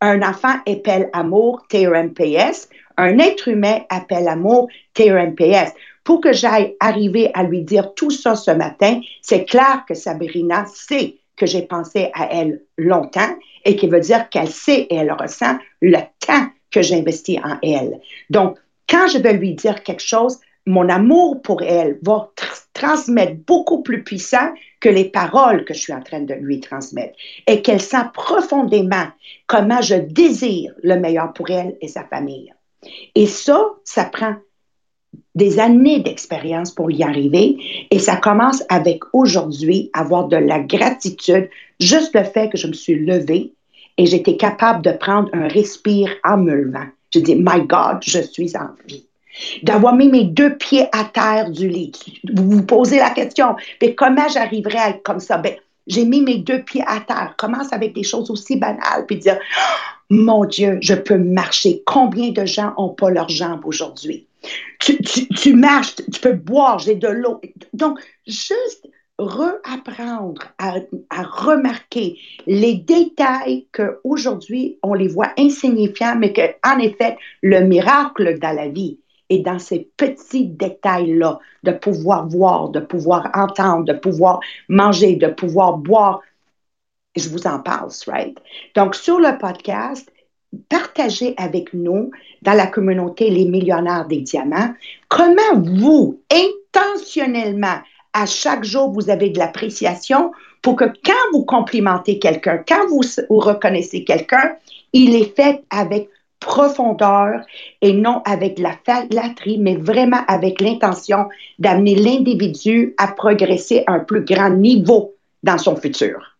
un 0.00 0.22
enfant 0.22 0.56
appelle 0.66 1.10
amour, 1.12 1.62
TRMPS, 1.68 2.68
un 2.96 3.18
être 3.18 3.48
humain 3.48 3.80
appelle 3.88 4.28
amour, 4.28 4.68
TRMPS. 4.94 5.74
Pour 6.02 6.20
que 6.20 6.32
j'aille 6.32 6.74
arriver 6.80 7.30
à 7.34 7.44
lui 7.44 7.62
dire 7.62 7.94
tout 7.94 8.10
ça 8.10 8.34
ce 8.34 8.50
matin, 8.50 9.00
c'est 9.22 9.44
clair 9.44 9.84
que 9.86 9.94
Sabrina 9.94 10.64
sait 10.66 11.19
que 11.40 11.46
j'ai 11.46 11.62
pensé 11.62 12.10
à 12.12 12.28
elle 12.30 12.60
longtemps 12.76 13.34
et 13.64 13.74
qui 13.74 13.88
veut 13.88 14.00
dire 14.00 14.28
qu'elle 14.28 14.50
sait 14.50 14.86
et 14.90 14.96
elle 14.96 15.10
ressent 15.10 15.56
le 15.80 15.96
temps 16.26 16.46
que 16.70 16.82
j'investis 16.82 17.38
en 17.38 17.56
elle. 17.62 17.98
Donc, 18.28 18.58
quand 18.86 19.08
je 19.08 19.16
vais 19.16 19.32
lui 19.32 19.54
dire 19.54 19.82
quelque 19.82 20.02
chose, 20.02 20.38
mon 20.66 20.90
amour 20.90 21.40
pour 21.40 21.62
elle 21.62 21.98
va 22.02 22.30
transmettre 22.74 23.36
beaucoup 23.46 23.82
plus 23.82 24.04
puissant 24.04 24.52
que 24.80 24.90
les 24.90 25.06
paroles 25.06 25.64
que 25.64 25.72
je 25.72 25.80
suis 25.80 25.94
en 25.94 26.02
train 26.02 26.20
de 26.20 26.34
lui 26.34 26.60
transmettre 26.60 27.14
et 27.46 27.62
qu'elle 27.62 27.80
sent 27.80 28.04
profondément 28.12 29.06
comment 29.46 29.80
je 29.80 29.94
désire 29.94 30.74
le 30.82 30.96
meilleur 30.96 31.32
pour 31.32 31.48
elle 31.50 31.78
et 31.80 31.88
sa 31.88 32.04
famille. 32.04 32.52
Et 33.14 33.26
ça, 33.26 33.62
ça 33.84 34.04
prend 34.04 34.36
des 35.34 35.58
années 35.58 36.00
d'expérience 36.00 36.70
pour 36.70 36.90
y 36.90 37.02
arriver 37.02 37.86
et 37.90 37.98
ça 37.98 38.16
commence 38.16 38.62
avec 38.68 39.00
aujourd'hui 39.12 39.90
avoir 39.92 40.28
de 40.28 40.36
la 40.36 40.58
gratitude, 40.60 41.48
juste 41.78 42.14
le 42.14 42.24
fait 42.24 42.50
que 42.50 42.58
je 42.58 42.66
me 42.66 42.72
suis 42.72 42.96
levée 42.96 43.52
et 43.96 44.06
j'étais 44.06 44.36
capable 44.36 44.82
de 44.82 44.92
prendre 44.92 45.28
un 45.32 45.48
respire 45.48 46.10
en 46.24 46.36
me 46.38 46.54
levant. 46.54 46.86
Je 47.14 47.20
dis, 47.20 47.36
My 47.36 47.62
God, 47.66 47.98
je 48.02 48.20
suis 48.20 48.56
en 48.56 48.68
vie. 48.86 49.04
D'avoir 49.62 49.94
mis 49.94 50.08
mes 50.08 50.24
deux 50.24 50.56
pieds 50.56 50.86
à 50.92 51.04
terre 51.04 51.50
du 51.50 51.68
lit. 51.68 51.92
Vous 52.32 52.50
vous 52.50 52.62
posez 52.62 52.98
la 52.98 53.10
question, 53.10 53.56
mais 53.80 53.94
comment 53.94 54.28
j'arriverais 54.28 54.78
à 54.78 54.90
être 54.90 55.02
comme 55.02 55.20
ça? 55.20 55.38
Ben, 55.38 55.54
j'ai 55.86 56.04
mis 56.04 56.20
mes 56.20 56.38
deux 56.38 56.62
pieds 56.62 56.84
à 56.86 57.00
terre. 57.00 57.34
Commence 57.38 57.72
avec 57.72 57.94
des 57.94 58.02
choses 58.02 58.30
aussi 58.30 58.56
banales, 58.56 59.06
puis 59.06 59.16
dire, 59.16 59.38
mon 60.10 60.44
Dieu, 60.44 60.78
je 60.80 60.94
peux 60.94 61.18
marcher. 61.18 61.82
Combien 61.86 62.30
de 62.30 62.44
gens 62.44 62.74
n'ont 62.76 62.90
pas 62.90 63.10
leurs 63.10 63.28
jambes 63.28 63.64
aujourd'hui? 63.64 64.26
Tu, 64.78 65.54
marches, 65.54 65.96
tu 65.96 66.20
peux 66.20 66.32
boire, 66.32 66.78
j'ai 66.78 66.94
de 66.94 67.08
l'eau. 67.08 67.40
Donc, 67.72 68.00
juste 68.26 68.88
reapprendre 69.18 70.42
à, 70.58 70.76
à 71.10 71.22
remarquer 71.22 72.18
les 72.46 72.74
détails 72.74 73.66
qu'aujourd'hui, 73.72 74.78
on 74.82 74.94
les 74.94 75.08
voit 75.08 75.32
insignifiants, 75.38 76.16
mais 76.16 76.32
qu'en 76.32 76.78
effet, 76.78 77.16
le 77.42 77.60
miracle 77.60 78.38
dans 78.38 78.56
la 78.56 78.68
vie 78.68 78.98
est 79.28 79.40
dans 79.40 79.58
ces 79.58 79.90
petits 79.96 80.46
détails-là, 80.46 81.38
de 81.62 81.72
pouvoir 81.72 82.26
voir, 82.28 82.70
de 82.70 82.80
pouvoir 82.80 83.30
entendre, 83.34 83.84
de 83.84 83.92
pouvoir 83.92 84.40
manger, 84.68 85.16
de 85.16 85.28
pouvoir 85.28 85.78
boire. 85.78 86.20
Je 87.16 87.28
vous 87.28 87.46
en 87.46 87.60
parle, 87.60 87.90
right? 88.06 88.36
Donc, 88.74 88.94
sur 88.94 89.18
le 89.20 89.38
podcast, 89.38 90.10
partagez 90.68 91.34
avec 91.36 91.72
nous 91.74 92.10
dans 92.42 92.54
la 92.54 92.66
communauté 92.66 93.30
Les 93.30 93.44
Millionnaires 93.44 94.06
des 94.06 94.20
Diamants 94.20 94.74
comment 95.08 95.56
vous, 95.56 96.20
intentionnellement, 96.30 97.78
à 98.12 98.26
chaque 98.26 98.64
jour, 98.64 98.90
vous 98.90 99.10
avez 99.10 99.30
de 99.30 99.38
l'appréciation 99.38 100.32
pour 100.62 100.76
que 100.76 100.84
quand 100.84 101.32
vous 101.32 101.44
complimentez 101.44 102.18
quelqu'un, 102.18 102.62
quand 102.66 102.86
vous, 102.88 103.02
reconnaissez 103.30 104.04
quelqu'un, 104.04 104.56
il 104.92 105.14
est 105.14 105.34
fait 105.36 105.62
avec 105.70 106.08
profondeur 106.40 107.44
et 107.82 107.92
non 107.92 108.22
avec 108.24 108.58
la 108.58 108.72
flatterie, 108.84 109.58
mais 109.58 109.76
vraiment 109.76 110.24
avec 110.26 110.60
l'intention 110.60 111.28
d'amener 111.58 111.94
l'individu 111.94 112.94
à 112.98 113.08
progresser 113.08 113.84
à 113.86 113.92
un 113.92 114.00
plus 114.00 114.24
grand 114.24 114.50
niveau 114.50 115.14
dans 115.42 115.58
son 115.58 115.76
futur. 115.76 116.36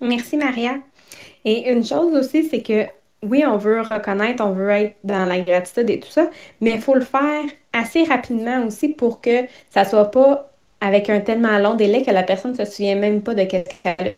Merci, 0.00 0.36
Maria. 0.36 0.74
Et 1.46 1.70
une 1.70 1.84
chose 1.84 2.12
aussi, 2.14 2.44
c'est 2.44 2.60
que 2.60 2.86
oui, 3.22 3.44
on 3.46 3.56
veut 3.56 3.80
reconnaître, 3.80 4.44
on 4.44 4.50
veut 4.50 4.68
être 4.70 4.96
dans 5.04 5.24
la 5.24 5.40
gratitude 5.40 5.88
et 5.90 6.00
tout 6.00 6.10
ça, 6.10 6.28
mais 6.60 6.72
il 6.72 6.80
faut 6.80 6.94
le 6.94 7.02
faire 7.02 7.44
assez 7.72 8.04
rapidement 8.04 8.66
aussi 8.66 8.88
pour 8.88 9.20
que 9.20 9.44
ça 9.70 9.84
soit 9.84 10.10
pas 10.10 10.52
avec 10.80 11.08
un 11.08 11.20
tellement 11.20 11.58
long 11.58 11.74
délai 11.74 12.02
que 12.02 12.10
la 12.10 12.24
personne 12.24 12.52
ne 12.52 12.56
se 12.56 12.64
souvient 12.64 12.96
même 12.96 13.22
pas 13.22 13.34
de 13.34 13.42
ce 13.42 13.46
qu'elle 13.46 14.16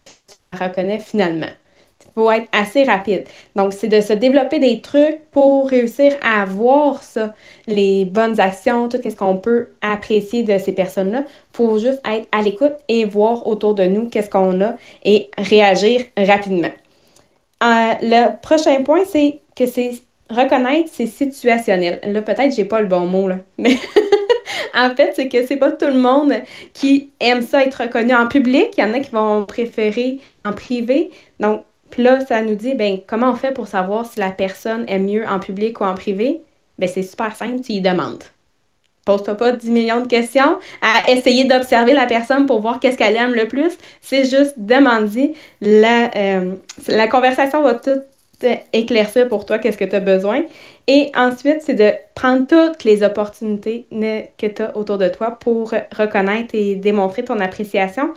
reconnaît 0.59 0.99
finalement. 0.99 1.47
Il 2.07 2.13
faut 2.15 2.31
être 2.31 2.49
assez 2.53 2.85
rapide. 2.85 3.25
Donc, 3.55 3.73
c'est 3.75 3.89
de 3.89 4.01
se 4.01 4.13
développer 4.15 4.59
des 4.59 4.81
trucs 4.81 5.21
pour 5.31 5.69
réussir 5.69 6.15
à 6.23 6.45
voir 6.47 7.03
ça, 7.03 7.35
les 7.67 8.07
bonnes 8.07 8.41
actions, 8.41 8.89
tout 8.89 8.99
ce 9.05 9.15
qu'on 9.15 9.37
peut 9.37 9.69
apprécier 9.83 10.43
de 10.43 10.59
ces 10.59 10.73
personnes-là. 10.73 11.25
Il 11.27 11.57
faut 11.57 11.79
juste 11.79 12.01
être 12.11 12.27
à 12.33 12.43
l'écoute 12.43 12.75
et 12.89 13.05
voir 13.05 13.47
autour 13.47 13.75
de 13.75 13.85
nous 13.85 14.09
qu'est-ce 14.09 14.31
qu'on 14.31 14.61
a 14.63 14.75
et 15.05 15.31
réagir 15.39 16.03
rapidement. 16.17 16.71
Euh, 17.63 17.95
le 18.03 18.41
prochain 18.41 18.83
point, 18.83 19.05
c'est 19.05 19.41
que 19.57 19.67
c'est 19.67 20.03
reconnaître, 20.31 20.91
c'est 20.93 21.07
situationnel. 21.07 22.01
Là, 22.05 22.23
peut-être 22.23 22.55
j'ai 22.55 22.65
pas 22.65 22.81
le 22.81 22.87
bon 22.87 23.07
mot, 23.07 23.29
là. 23.29 23.39
Mais 23.59 23.77
en 24.75 24.95
fait, 24.95 25.13
c'est 25.17 25.29
que 25.29 25.47
c'est 25.47 25.57
pas 25.57 25.73
tout 25.73 25.87
le 25.87 25.99
monde 25.99 26.33
qui 26.73 27.11
aime 27.21 27.43
ça 27.43 27.65
être 27.65 27.83
reconnu 27.83 28.15
en 28.15 28.29
public. 28.29 28.69
Il 28.77 28.81
y 28.81 28.85
en 28.85 28.95
a 28.95 29.01
qui 29.01 29.11
vont 29.11 29.45
préférer 29.45 30.21
en 30.45 30.53
privé. 30.53 31.11
Donc, 31.41 31.65
là, 31.97 32.25
ça 32.25 32.43
nous 32.43 32.55
dit, 32.55 32.75
ben, 32.75 32.99
comment 33.07 33.31
on 33.31 33.37
fait 33.37 33.53
pour 33.53 33.67
savoir 33.67 34.07
si 34.07 34.21
la 34.21 34.31
personne 34.31 34.85
est 34.89 34.99
mieux 34.99 35.27
en 35.27 35.41
public 35.41 35.81
ou 35.81 35.85
en 35.85 35.95
privé? 35.95 36.43
Ben, 36.79 36.89
c'est 36.89 37.03
super 37.03 37.35
simple, 37.35 37.61
tu 37.61 37.73
y 37.73 37.81
demandes 37.81 38.23
pose-toi 39.09 39.37
pas 39.37 39.53
10 39.53 39.71
millions 39.71 40.03
de 40.03 40.07
questions 40.07 40.59
à 40.83 41.11
essayer 41.11 41.45
d'observer 41.45 41.95
la 41.95 42.05
personne 42.05 42.45
pour 42.45 42.61
voir 42.61 42.79
qu'est-ce 42.79 42.99
qu'elle 42.99 43.17
aime 43.17 43.33
le 43.33 43.49
plus. 43.49 43.73
C'est 44.03 44.25
juste 44.25 44.53
demander. 44.59 45.33
La, 45.63 46.11
euh, 46.15 46.53
la 46.89 47.09
conversation 47.09 47.63
va 47.63 47.73
tout 47.73 48.03
éclaircir 48.75 49.27
pour 49.29 49.47
toi 49.47 49.59
qu'est-ce 49.59 49.79
que 49.79 49.87
tu 49.87 49.97
as 49.97 50.01
besoin. 50.01 50.43
Et 50.89 51.11
ensuite, 51.17 51.63
c'est 51.63 51.75
de 51.75 51.91
prendre 52.15 52.47
toutes 52.47 52.85
les 52.85 53.03
opportunités 53.03 53.87
que 54.37 54.47
tu 54.47 54.63
as 54.63 54.77
autour 54.77 54.99
de 54.99 55.09
toi 55.09 55.39
pour 55.41 55.73
reconnaître 55.97 56.55
et 56.55 56.75
démontrer 56.75 57.25
ton 57.25 57.41
appréciation. 57.41 58.13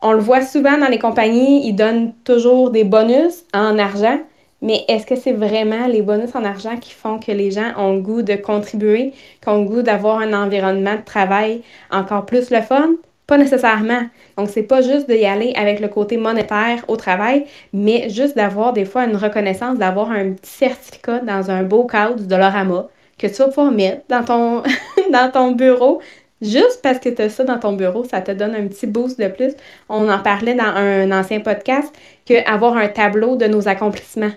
On 0.00 0.12
le 0.12 0.20
voit 0.20 0.42
souvent 0.42 0.78
dans 0.78 0.88
les 0.88 1.00
compagnies, 1.00 1.66
ils 1.66 1.74
donnent 1.74 2.12
toujours 2.22 2.70
des 2.70 2.84
bonus 2.84 3.42
en 3.52 3.80
argent. 3.80 4.20
Mais 4.62 4.84
est-ce 4.88 5.06
que 5.06 5.16
c'est 5.16 5.32
vraiment 5.32 5.86
les 5.86 6.02
bonus 6.02 6.34
en 6.34 6.44
argent 6.44 6.76
qui 6.76 6.92
font 6.92 7.18
que 7.18 7.32
les 7.32 7.50
gens 7.50 7.72
ont 7.78 7.94
le 7.94 8.00
goût 8.00 8.22
de 8.22 8.34
contribuer, 8.34 9.12
qui 9.40 9.48
ont 9.48 9.62
le 9.62 9.68
goût 9.68 9.82
d'avoir 9.82 10.18
un 10.18 10.32
environnement 10.34 10.96
de 10.96 11.04
travail 11.04 11.62
encore 11.90 12.26
plus 12.26 12.50
le 12.50 12.60
fun? 12.60 12.90
Pas 13.26 13.38
nécessairement. 13.38 14.02
Donc, 14.36 14.48
c'est 14.50 14.64
pas 14.64 14.82
juste 14.82 15.08
d'y 15.08 15.24
aller 15.24 15.52
avec 15.56 15.80
le 15.80 15.88
côté 15.88 16.16
monétaire 16.16 16.84
au 16.88 16.96
travail, 16.96 17.46
mais 17.72 18.10
juste 18.10 18.36
d'avoir 18.36 18.72
des 18.72 18.84
fois 18.84 19.04
une 19.04 19.16
reconnaissance, 19.16 19.78
d'avoir 19.78 20.10
un 20.10 20.32
petit 20.32 20.50
certificat 20.50 21.20
dans 21.20 21.50
un 21.50 21.62
beau 21.62 21.84
cadre 21.84 22.16
du 22.16 22.26
Dollarama 22.26 22.88
que 23.18 23.26
tu 23.26 23.34
vas 23.34 23.48
pouvoir 23.48 23.70
mettre 23.70 24.02
dans 24.08 24.24
ton, 24.24 24.62
dans 25.12 25.30
ton 25.30 25.52
bureau. 25.52 26.00
Juste 26.42 26.80
parce 26.82 26.98
que 26.98 27.10
tu 27.10 27.20
as 27.22 27.28
ça 27.28 27.44
dans 27.44 27.58
ton 27.58 27.74
bureau, 27.74 28.04
ça 28.04 28.22
te 28.22 28.32
donne 28.32 28.54
un 28.54 28.66
petit 28.66 28.86
boost 28.86 29.20
de 29.20 29.28
plus. 29.28 29.52
On 29.88 30.08
en 30.08 30.18
parlait 30.20 30.54
dans 30.54 30.64
un 30.64 31.12
ancien 31.12 31.40
podcast 31.40 31.94
qu'avoir 32.24 32.76
un 32.76 32.88
tableau 32.88 33.36
de 33.36 33.46
nos 33.46 33.68
accomplissements 33.68 34.32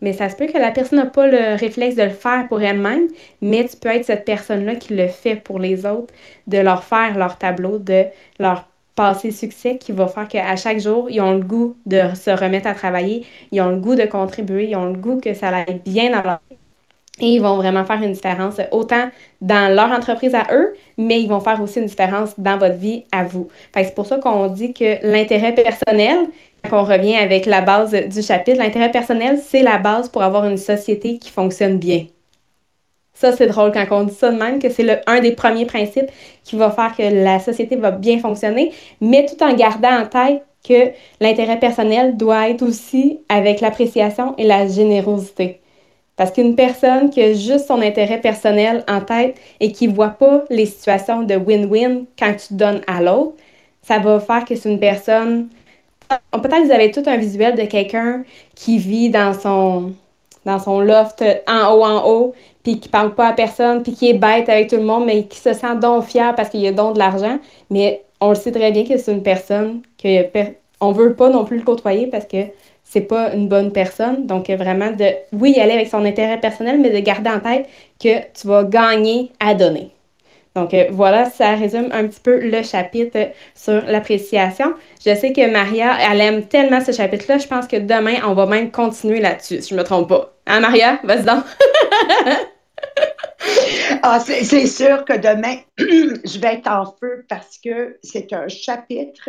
mais 0.00 0.12
ça 0.12 0.28
se 0.28 0.36
peut 0.36 0.46
que 0.46 0.58
la 0.58 0.70
personne 0.70 0.98
n'a 0.98 1.06
pas 1.06 1.26
le 1.26 1.56
réflexe 1.56 1.96
de 1.96 2.02
le 2.04 2.10
faire 2.10 2.46
pour 2.48 2.62
elle-même, 2.62 3.08
mais 3.40 3.66
tu 3.66 3.76
peux 3.76 3.88
être 3.88 4.04
cette 4.04 4.24
personne-là 4.24 4.76
qui 4.76 4.94
le 4.94 5.08
fait 5.08 5.36
pour 5.36 5.58
les 5.58 5.86
autres, 5.86 6.12
de 6.46 6.58
leur 6.58 6.84
faire 6.84 7.16
leur 7.18 7.38
tableau, 7.38 7.78
de 7.78 8.04
leur 8.38 8.68
passer 8.94 9.30
succès 9.30 9.78
qui 9.78 9.92
va 9.92 10.08
faire 10.08 10.26
qu'à 10.28 10.56
chaque 10.56 10.80
jour, 10.80 11.08
ils 11.10 11.20
ont 11.20 11.32
le 11.34 11.44
goût 11.44 11.76
de 11.86 12.00
se 12.14 12.30
remettre 12.30 12.66
à 12.66 12.74
travailler, 12.74 13.26
ils 13.52 13.60
ont 13.60 13.70
le 13.70 13.78
goût 13.78 13.94
de 13.94 14.04
contribuer, 14.06 14.70
ils 14.70 14.76
ont 14.76 14.86
le 14.86 14.98
goût 14.98 15.20
que 15.20 15.34
ça 15.34 15.48
aille 15.48 15.80
bien 15.84 16.10
dans 16.10 16.22
leur 16.22 16.40
et 17.20 17.26
ils 17.26 17.40
vont 17.40 17.56
vraiment 17.56 17.84
faire 17.84 18.02
une 18.02 18.12
différence 18.12 18.56
autant 18.70 19.08
dans 19.40 19.74
leur 19.74 19.90
entreprise 19.90 20.34
à 20.34 20.46
eux, 20.52 20.74
mais 20.96 21.20
ils 21.20 21.28
vont 21.28 21.40
faire 21.40 21.60
aussi 21.60 21.80
une 21.80 21.86
différence 21.86 22.34
dans 22.38 22.58
votre 22.58 22.76
vie 22.76 23.04
à 23.12 23.24
vous. 23.24 23.48
c'est 23.74 23.94
pour 23.94 24.06
ça 24.06 24.18
qu'on 24.18 24.48
dit 24.48 24.72
que 24.72 24.98
l'intérêt 25.02 25.54
personnel, 25.54 26.18
quand 26.68 26.80
on 26.80 26.84
revient 26.84 27.16
avec 27.16 27.46
la 27.46 27.60
base 27.60 27.92
du 27.92 28.22
chapitre, 28.22 28.58
l'intérêt 28.58 28.90
personnel, 28.90 29.38
c'est 29.42 29.62
la 29.62 29.78
base 29.78 30.08
pour 30.08 30.22
avoir 30.22 30.44
une 30.46 30.58
société 30.58 31.18
qui 31.18 31.30
fonctionne 31.30 31.78
bien. 31.78 32.06
Ça, 33.14 33.32
c'est 33.32 33.48
drôle 33.48 33.72
quand 33.72 33.84
on 33.90 34.04
dit 34.04 34.14
ça 34.14 34.30
de 34.30 34.38
même, 34.38 34.60
que 34.60 34.70
c'est 34.70 35.02
un 35.08 35.20
des 35.20 35.32
premiers 35.32 35.66
principes 35.66 36.08
qui 36.44 36.54
va 36.54 36.70
faire 36.70 36.94
que 36.96 37.02
la 37.02 37.40
société 37.40 37.74
va 37.74 37.90
bien 37.90 38.20
fonctionner, 38.20 38.72
mais 39.00 39.26
tout 39.26 39.42
en 39.42 39.54
gardant 39.54 40.02
en 40.02 40.06
tête 40.06 40.44
que 40.66 40.92
l'intérêt 41.20 41.58
personnel 41.58 42.16
doit 42.16 42.48
être 42.50 42.62
aussi 42.62 43.20
avec 43.28 43.60
l'appréciation 43.60 44.36
et 44.38 44.44
la 44.44 44.68
générosité. 44.68 45.60
Parce 46.18 46.32
qu'une 46.32 46.56
personne 46.56 47.10
qui 47.10 47.22
a 47.22 47.32
juste 47.32 47.68
son 47.68 47.80
intérêt 47.80 48.20
personnel 48.20 48.84
en 48.88 49.00
tête 49.00 49.36
et 49.60 49.70
qui 49.70 49.86
ne 49.86 49.94
voit 49.94 50.08
pas 50.10 50.44
les 50.50 50.66
situations 50.66 51.22
de 51.22 51.36
win-win 51.36 52.06
quand 52.18 52.34
tu 52.34 52.54
donnes 52.54 52.80
à 52.88 53.00
l'autre, 53.00 53.34
ça 53.82 54.00
va 54.00 54.18
faire 54.18 54.44
que 54.44 54.56
c'est 54.56 54.68
une 54.68 54.80
personne. 54.80 55.48
Peut-être 56.08 56.50
que 56.50 56.66
vous 56.66 56.72
avez 56.72 56.90
tout 56.90 57.04
un 57.06 57.16
visuel 57.16 57.54
de 57.54 57.62
quelqu'un 57.62 58.24
qui 58.56 58.78
vit 58.78 59.10
dans 59.10 59.32
son, 59.32 59.92
dans 60.44 60.58
son 60.58 60.80
loft 60.80 61.24
en 61.46 61.72
haut, 61.72 61.84
en 61.84 62.04
haut, 62.10 62.34
puis 62.64 62.80
qui 62.80 62.88
parle 62.88 63.14
pas 63.14 63.28
à 63.28 63.32
personne, 63.32 63.84
puis 63.84 63.92
qui 63.92 64.10
est 64.10 64.18
bête 64.18 64.48
avec 64.48 64.68
tout 64.68 64.76
le 64.76 64.82
monde, 64.82 65.06
mais 65.06 65.22
qui 65.24 65.38
se 65.38 65.52
sent 65.52 65.76
donc 65.80 66.04
fier 66.04 66.34
parce 66.34 66.48
qu'il 66.48 66.66
a 66.66 66.72
donc 66.72 66.94
de 66.94 66.98
l'argent. 66.98 67.38
Mais 67.70 68.02
on 68.20 68.30
le 68.30 68.34
sait 68.34 68.50
très 68.50 68.72
bien 68.72 68.84
que 68.84 68.98
c'est 68.98 69.12
une 69.12 69.22
personne 69.22 69.82
que 70.02 70.26
on 70.80 70.90
veut 70.90 71.14
pas 71.14 71.28
non 71.28 71.44
plus 71.44 71.58
le 71.58 71.64
côtoyer 71.64 72.08
parce 72.08 72.24
que 72.24 72.38
c'est 72.88 73.02
pas 73.02 73.34
une 73.34 73.48
bonne 73.48 73.70
personne. 73.70 74.26
Donc, 74.26 74.48
vraiment, 74.48 74.90
de, 74.90 75.10
oui, 75.32 75.58
aller 75.60 75.72
avec 75.72 75.88
son 75.88 76.04
intérêt 76.04 76.40
personnel, 76.40 76.80
mais 76.80 76.90
de 76.90 76.98
garder 77.00 77.30
en 77.30 77.40
tête 77.40 77.68
que 78.02 78.20
tu 78.32 78.46
vas 78.46 78.64
gagner 78.64 79.30
à 79.40 79.54
donner. 79.54 79.90
Donc, 80.56 80.72
euh, 80.72 80.86
voilà, 80.90 81.26
ça 81.26 81.54
résume 81.54 81.90
un 81.92 82.08
petit 82.08 82.20
peu 82.20 82.40
le 82.40 82.62
chapitre 82.62 83.28
sur 83.54 83.82
l'appréciation. 83.82 84.72
Je 85.04 85.14
sais 85.14 85.32
que 85.34 85.50
Maria, 85.50 85.98
elle 86.10 86.20
aime 86.22 86.46
tellement 86.46 86.80
ce 86.80 86.92
chapitre-là. 86.92 87.36
Je 87.38 87.46
pense 87.46 87.68
que 87.68 87.76
demain, 87.76 88.16
on 88.26 88.32
va 88.32 88.46
même 88.46 88.70
continuer 88.70 89.20
là-dessus, 89.20 89.60
si 89.60 89.68
je 89.68 89.74
me 89.74 89.84
trompe 89.84 90.08
pas. 90.08 90.32
Hein, 90.46 90.60
Maria? 90.60 90.98
Vas-y 91.04 91.24
donc! 91.24 91.44
ah, 94.02 94.18
c'est 94.18 94.66
sûr 94.66 95.04
que 95.04 95.12
demain, 95.18 95.58
je 95.78 96.38
vais 96.40 96.54
être 96.54 96.70
en 96.70 96.86
feu 96.98 97.26
parce 97.28 97.58
que 97.62 97.98
c'est 98.02 98.32
un 98.32 98.48
chapitre 98.48 99.28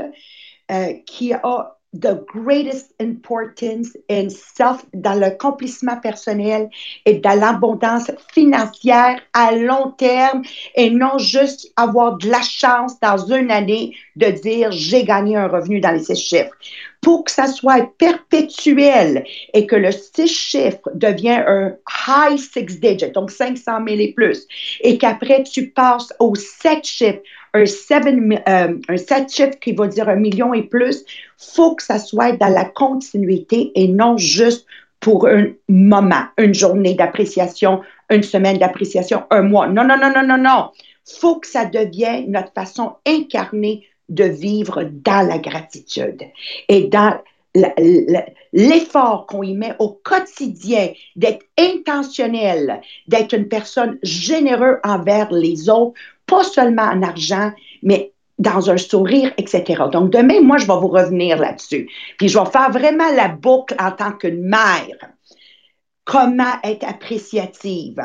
euh, 0.72 0.93
qui 1.06 1.34
a 1.34 1.76
the 1.93 2.23
greatest 2.28 2.93
importance 2.99 3.97
in 4.10 4.30
self, 4.30 4.86
dans 4.93 5.15
l'accomplissement 5.15 5.97
personnel 5.97 6.69
et 7.06 7.15
dans 7.15 7.39
l'abondance 7.39 8.12
financière 8.32 9.19
à 9.34 9.54
long 9.54 9.91
terme 9.97 10.43
et 10.75 10.91
non 10.91 11.17
juste 11.17 11.71
avoir 11.75 12.17
de 12.17 12.30
la 12.30 12.41
chance 12.41 12.99
dans 12.99 13.17
une 13.17 13.49
année 13.49 13.95
de 14.15 14.28
dire 14.28 14.71
j'ai 14.71 15.04
gagné 15.04 15.36
un 15.36 15.47
revenu 15.47 15.80
dans 15.80 15.91
les 15.91 16.04
six 16.04 16.15
chiffres. 16.15 16.56
Pour 17.02 17.23
que 17.23 17.32
ça 17.32 17.47
soit 17.47 17.89
perpétuel 17.97 19.23
et 19.54 19.65
que 19.65 19.75
le 19.75 19.91
six 19.91 20.28
chiffres 20.28 20.89
devienne 20.93 21.43
un 21.47 21.75
high 22.08 22.38
six 22.38 22.80
digit, 22.80 23.12
donc 23.13 23.32
500 23.32 23.80
000 23.88 23.99
et 23.99 24.13
plus, 24.13 24.45
et 24.82 24.97
qu'après 24.97 25.43
tu 25.43 25.69
passes 25.69 26.13
au 26.19 26.36
sept 26.36 26.86
chiffres, 26.86 27.21
un, 27.54 27.66
seven, 27.66 28.42
euh, 28.48 28.78
un 28.88 28.98
sept 28.98 29.32
chiffres 29.32 29.60
qui 29.60 29.74
va 29.74 29.88
dire 29.88 30.10
un 30.10 30.16
million 30.16 30.54
et 30.54 30.64
plus, 30.64 31.04
faut 31.38 31.76
que 31.76 31.84
ça 31.84 32.00
soit 32.00 32.34
dans 32.34 32.54
la 32.54 32.66
continuité 32.66 33.72
et 33.76 33.88
non 33.88 34.18
juste 34.18 34.66
pour 35.00 35.28
un 35.28 35.48
moment, 35.68 36.26
une 36.38 36.54
journée 36.54 36.94
d'appréciation, 36.94 37.82
une 38.10 38.24
semaine 38.24 38.58
d'appréciation, 38.58 39.24
un 39.30 39.44
mois. 39.44 39.68
Non, 39.68 39.86
non, 39.86 39.98
non, 39.98 40.12
non, 40.14 40.28
non, 40.28 40.38
non. 40.38 40.72
faut 41.06 41.40
que 41.40 41.48
ça 41.48 41.66
devienne 41.66 42.32
notre 42.32 42.52
façon 42.54 42.96
incarnée 43.08 43.88
de 44.10 44.26
vivre 44.26 44.84
dans 44.84 45.26
la 45.28 45.38
gratitude 45.38 46.24
et 46.68 46.88
dans 46.88 47.20
l'effort 48.54 49.26
qu'on 49.26 49.44
y 49.44 49.54
met 49.54 49.76
au 49.80 50.00
quotidien, 50.04 50.90
d'être 51.16 51.46
intentionnel, 51.58 52.82
d'être 53.08 53.34
une 53.34 53.48
personne 53.48 53.98
généreuse 54.04 54.78
envers 54.84 55.32
les 55.32 55.70
autres, 55.70 55.94
pas 56.30 56.44
seulement 56.44 56.84
en 56.84 57.02
argent, 57.02 57.52
mais 57.84 58.13
dans 58.38 58.70
un 58.70 58.78
sourire, 58.78 59.34
etc. 59.38 59.84
Donc, 59.92 60.12
demain, 60.12 60.42
moi, 60.42 60.58
je 60.58 60.65
vais 60.65 60.80
vous 60.80 60.88
revenir 60.88 61.38
là-dessus. 61.38 61.89
Puis, 62.18 62.30
je 62.30 62.39
vais 62.39 62.50
faire 62.50 62.72
vraiment 62.72 63.12
la 63.13 63.28
boucle 63.28 63.76
en 63.80 63.92
tant 63.92 64.13
que 64.13 64.28
mère. 64.28 64.98
Comment 66.06 66.54
être 66.63 66.88
appréciative? 66.88 68.02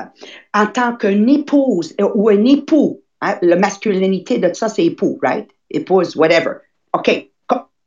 En 0.53 0.67
tant 0.67 0.97
qu'une 0.97 1.29
épouse 1.29 1.95
ou 2.15 2.29
un 2.29 2.45
époux. 2.45 3.01
Hein, 3.21 3.39
la 3.41 3.57
masculinité 3.57 4.39
de 4.39 4.53
ça, 4.53 4.69
c'est 4.69 4.85
époux, 4.85 5.19
right? 5.23 5.49
Épouse, 5.71 6.17
whatever. 6.17 6.57
OK. 6.93 7.31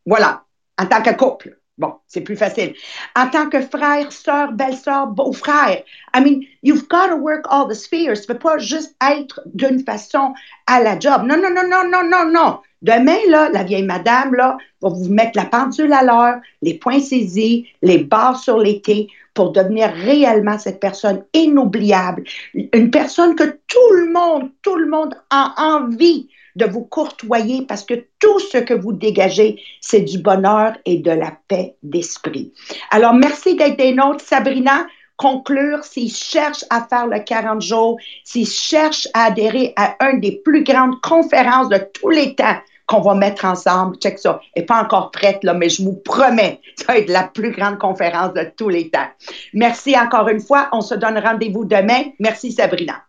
Voilà. 0.05 0.43
En 0.79 0.85
tant 0.85 1.01
que 1.01 1.13
couple. 1.15 1.56
Bon, 1.77 1.93
c'est 2.07 2.21
plus 2.21 2.35
facile. 2.35 2.73
En 3.15 3.27
tant 3.27 3.49
que 3.49 3.61
frère, 3.61 4.11
soeur, 4.11 4.51
belle-sœur, 4.51 5.07
beau-frère, 5.07 5.83
I 6.15 6.21
mean, 6.21 6.41
you've 6.63 6.87
got 6.87 7.09
to 7.09 7.15
work 7.15 7.45
all 7.51 7.67
the 7.67 7.75
spheres. 7.75 8.15
Tu 8.15 8.31
ne 8.31 8.33
peux 8.33 8.39
pas 8.39 8.57
juste 8.57 8.95
être 9.01 9.41
d'une 9.53 9.83
façon 9.83 10.33
à 10.65 10.81
la 10.81 10.97
job. 10.97 11.23
Non, 11.27 11.37
non, 11.37 11.51
non, 11.53 11.69
non, 11.69 11.87
non, 11.87 12.03
non, 12.03 12.31
non. 12.31 12.59
Demain, 12.81 13.17
là, 13.29 13.49
la 13.49 13.63
vieille 13.63 13.83
madame, 13.83 14.33
là, 14.33 14.57
va 14.81 14.89
vous 14.89 15.09
mettre 15.09 15.37
la 15.37 15.45
pendule 15.45 15.93
à 15.93 16.03
l'heure, 16.03 16.41
les 16.63 16.75
points 16.75 16.99
saisis, 16.99 17.67
les 17.83 17.99
barres 17.99 18.39
sur 18.39 18.57
l'été 18.57 19.07
pour 19.35 19.51
devenir 19.51 19.91
réellement 19.93 20.57
cette 20.57 20.79
personne 20.79 21.23
inoubliable. 21.33 22.23
Une 22.55 22.89
personne 22.89 23.35
que 23.35 23.59
tout 23.67 23.91
le 23.93 24.11
monde, 24.11 24.49
tout 24.63 24.75
le 24.75 24.87
monde 24.87 25.15
a 25.29 25.53
envie 25.57 26.27
de 26.57 26.65
vous 26.65 26.83
courtoyer 26.83 27.65
parce 27.67 27.83
que 27.83 27.93
tout 28.19 28.39
ce 28.39 28.57
que 28.57 28.73
vous 28.73 28.91
dégagez, 28.91 29.61
c'est 29.79 30.01
du 30.01 30.17
bonheur 30.17 30.73
et 30.85 30.97
de 30.97 31.11
la 31.11 31.31
paix 31.47 31.75
d'esprit. 31.83 32.51
Alors, 32.91 33.13
merci 33.13 33.55
d'être 33.55 33.77
des 33.77 33.93
nôtres, 33.93 34.25
Sabrina. 34.25 34.85
Conclure, 35.15 35.83
s'ils 35.83 36.13
cherchent 36.13 36.65
à 36.69 36.85
faire 36.87 37.07
le 37.07 37.19
40 37.19 37.61
jours, 37.61 37.97
s'ils 38.23 38.47
cherchent 38.47 39.07
à 39.15 39.25
adhérer 39.25 39.73
à 39.75 39.95
une 40.11 40.19
des 40.19 40.41
plus 40.43 40.63
grandes 40.63 41.01
conférences 41.01 41.69
de 41.69 41.79
tous 41.99 42.09
les 42.09 42.35
temps 42.35 42.57
qu'on 42.85 43.01
va 43.01 43.15
mettre 43.15 43.45
ensemble, 43.45 43.97
check 43.97 44.19
ça, 44.19 44.39
elle 44.53 44.61
n'est 44.61 44.65
pas 44.65 44.81
encore 44.81 45.11
prête, 45.11 45.43
là, 45.43 45.53
mais 45.53 45.69
je 45.69 45.81
vous 45.81 45.95
promets, 45.95 46.61
ça 46.75 46.93
va 46.93 46.99
être 46.99 47.09
la 47.09 47.23
plus 47.23 47.51
grande 47.51 47.79
conférence 47.79 48.33
de 48.33 48.43
tous 48.55 48.69
les 48.69 48.89
temps. 48.89 49.07
Merci 49.53 49.97
encore 49.97 50.29
une 50.29 50.39
fois. 50.39 50.69
On 50.71 50.81
se 50.81 50.93
donne 50.93 51.17
rendez-vous 51.17 51.65
demain. 51.65 52.03
Merci, 52.19 52.51
Sabrina. 52.51 53.01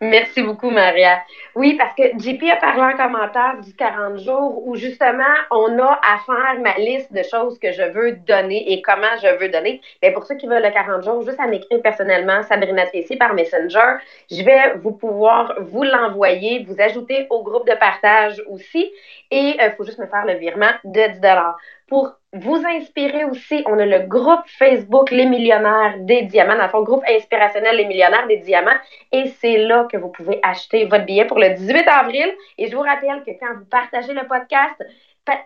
Merci 0.00 0.42
beaucoup, 0.42 0.70
Maria. 0.70 1.18
Oui, 1.56 1.74
parce 1.74 1.94
que 1.94 2.02
JP 2.18 2.42
a 2.50 2.56
parlé 2.56 2.82
en 2.82 2.96
commentaire 2.96 3.60
du 3.60 3.74
40 3.74 4.18
jours 4.18 4.66
où 4.66 4.74
justement, 4.74 5.22
on 5.52 5.78
a 5.78 6.00
à 6.02 6.18
faire 6.26 6.60
ma 6.60 6.74
liste 6.78 7.12
de 7.12 7.22
choses 7.22 7.60
que 7.60 7.70
je 7.70 7.82
veux 7.82 8.12
donner 8.12 8.72
et 8.72 8.82
comment 8.82 9.16
je 9.22 9.38
veux 9.38 9.48
donner. 9.48 9.80
Mais 10.02 10.10
pour 10.10 10.24
ceux 10.26 10.34
qui 10.34 10.48
veulent 10.48 10.64
le 10.64 10.72
40 10.72 11.04
jours, 11.04 11.22
juste 11.22 11.38
à 11.38 11.46
m'écrire 11.46 11.80
personnellement, 11.80 12.42
Sabrina 12.42 12.86
Tracy 12.86 13.14
par 13.16 13.34
Messenger, 13.34 13.98
je 14.32 14.42
vais 14.42 14.74
vous 14.82 14.92
pouvoir 14.92 15.54
vous 15.60 15.84
l'envoyer, 15.84 16.64
vous 16.64 16.80
ajouter 16.80 17.28
au 17.30 17.44
groupe 17.44 17.68
de 17.68 17.74
partage 17.76 18.42
aussi. 18.48 18.90
Et 19.30 19.54
il 19.54 19.60
euh, 19.60 19.70
faut 19.76 19.84
juste 19.84 20.00
me 20.00 20.06
faire 20.06 20.26
le 20.26 20.34
virement 20.34 20.72
de 20.82 21.20
10 21.20 21.20
Pour 21.86 22.16
vous 22.34 22.60
inspirer 22.66 23.24
aussi, 23.24 23.62
on 23.66 23.78
a 23.78 23.86
le 23.86 24.00
groupe 24.06 24.42
Facebook 24.58 25.10
Les 25.10 25.26
Millionnaires 25.26 25.94
des 26.00 26.22
Diamants, 26.22 26.56
dans 26.56 26.64
le 26.64 26.68
fond, 26.68 26.82
groupe 26.82 27.04
inspirationnel 27.08 27.76
Les 27.76 27.84
Millionnaires 27.84 28.26
des 28.26 28.38
Diamants. 28.38 28.78
Et 29.12 29.28
c'est 29.40 29.58
là 29.58 29.86
que 29.90 29.96
vous 29.96 30.08
pouvez 30.08 30.40
acheter 30.42 30.84
votre 30.84 31.04
billet 31.04 31.26
pour 31.26 31.38
le 31.38 31.50
18 31.50 31.86
avril. 31.88 32.34
Et 32.58 32.68
je 32.68 32.74
vous 32.74 32.82
rappelle 32.82 33.22
que 33.24 33.30
quand 33.38 33.54
vous 33.56 33.64
partagez 33.66 34.12
le 34.12 34.26
podcast, 34.26 34.82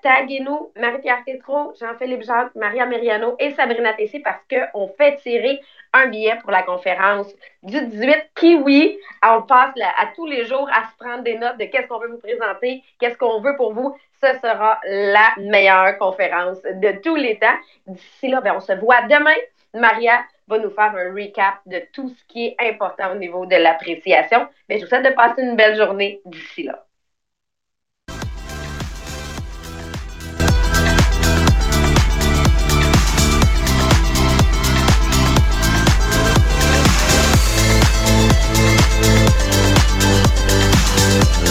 taguez-nous 0.02 0.72
Marie-Pierre 0.76 1.24
Tétrault, 1.24 1.72
Jean-Philippe 1.80 2.22
Jacques, 2.22 2.54
Maria 2.54 2.86
Meriano 2.86 3.36
et 3.38 3.52
Sabrina 3.54 3.92
Tessé 3.92 4.20
parce 4.20 4.42
qu'on 4.50 4.88
fait 4.88 5.16
tirer 5.16 5.60
un 5.92 6.06
billet 6.06 6.36
pour 6.42 6.50
la 6.50 6.62
conférence 6.62 7.28
du 7.62 7.80
18 7.80 8.30
qui, 8.34 8.56
oui, 8.56 8.98
on 9.24 9.42
passe 9.42 9.74
à 9.98 10.06
tous 10.14 10.26
les 10.26 10.44
jours 10.46 10.68
à 10.72 10.88
se 10.90 10.96
prendre 10.98 11.22
des 11.22 11.38
notes 11.38 11.58
de 11.58 11.64
qu'est-ce 11.64 11.86
qu'on 11.86 11.98
veut 11.98 12.08
vous 12.08 12.18
présenter, 12.18 12.82
qu'est-ce 12.98 13.16
qu'on 13.16 13.40
veut 13.40 13.56
pour 13.56 13.72
vous. 13.72 13.96
Ce 14.20 14.26
sera 14.40 14.80
la 14.84 15.32
meilleure 15.38 15.96
conférence 15.98 16.60
de 16.62 17.00
tous 17.00 17.16
les 17.16 17.38
temps. 17.38 17.56
D'ici 17.86 18.28
là, 18.28 18.40
ben, 18.40 18.54
on 18.56 18.60
se 18.60 18.72
voit 18.72 19.02
demain. 19.02 19.36
Maria 19.74 20.24
va 20.48 20.58
nous 20.58 20.70
faire 20.70 20.94
un 20.96 21.14
recap 21.14 21.60
de 21.66 21.82
tout 21.92 22.08
ce 22.08 22.24
qui 22.24 22.46
est 22.46 22.56
important 22.60 23.12
au 23.12 23.16
niveau 23.16 23.46
de 23.46 23.56
l'appréciation. 23.56 24.48
Mais 24.68 24.78
je 24.78 24.84
vous 24.84 24.88
souhaite 24.88 25.04
de 25.04 25.14
passer 25.14 25.42
une 25.42 25.56
belle 25.56 25.76
journée 25.76 26.20
d'ici 26.24 26.64
là. 26.64 26.87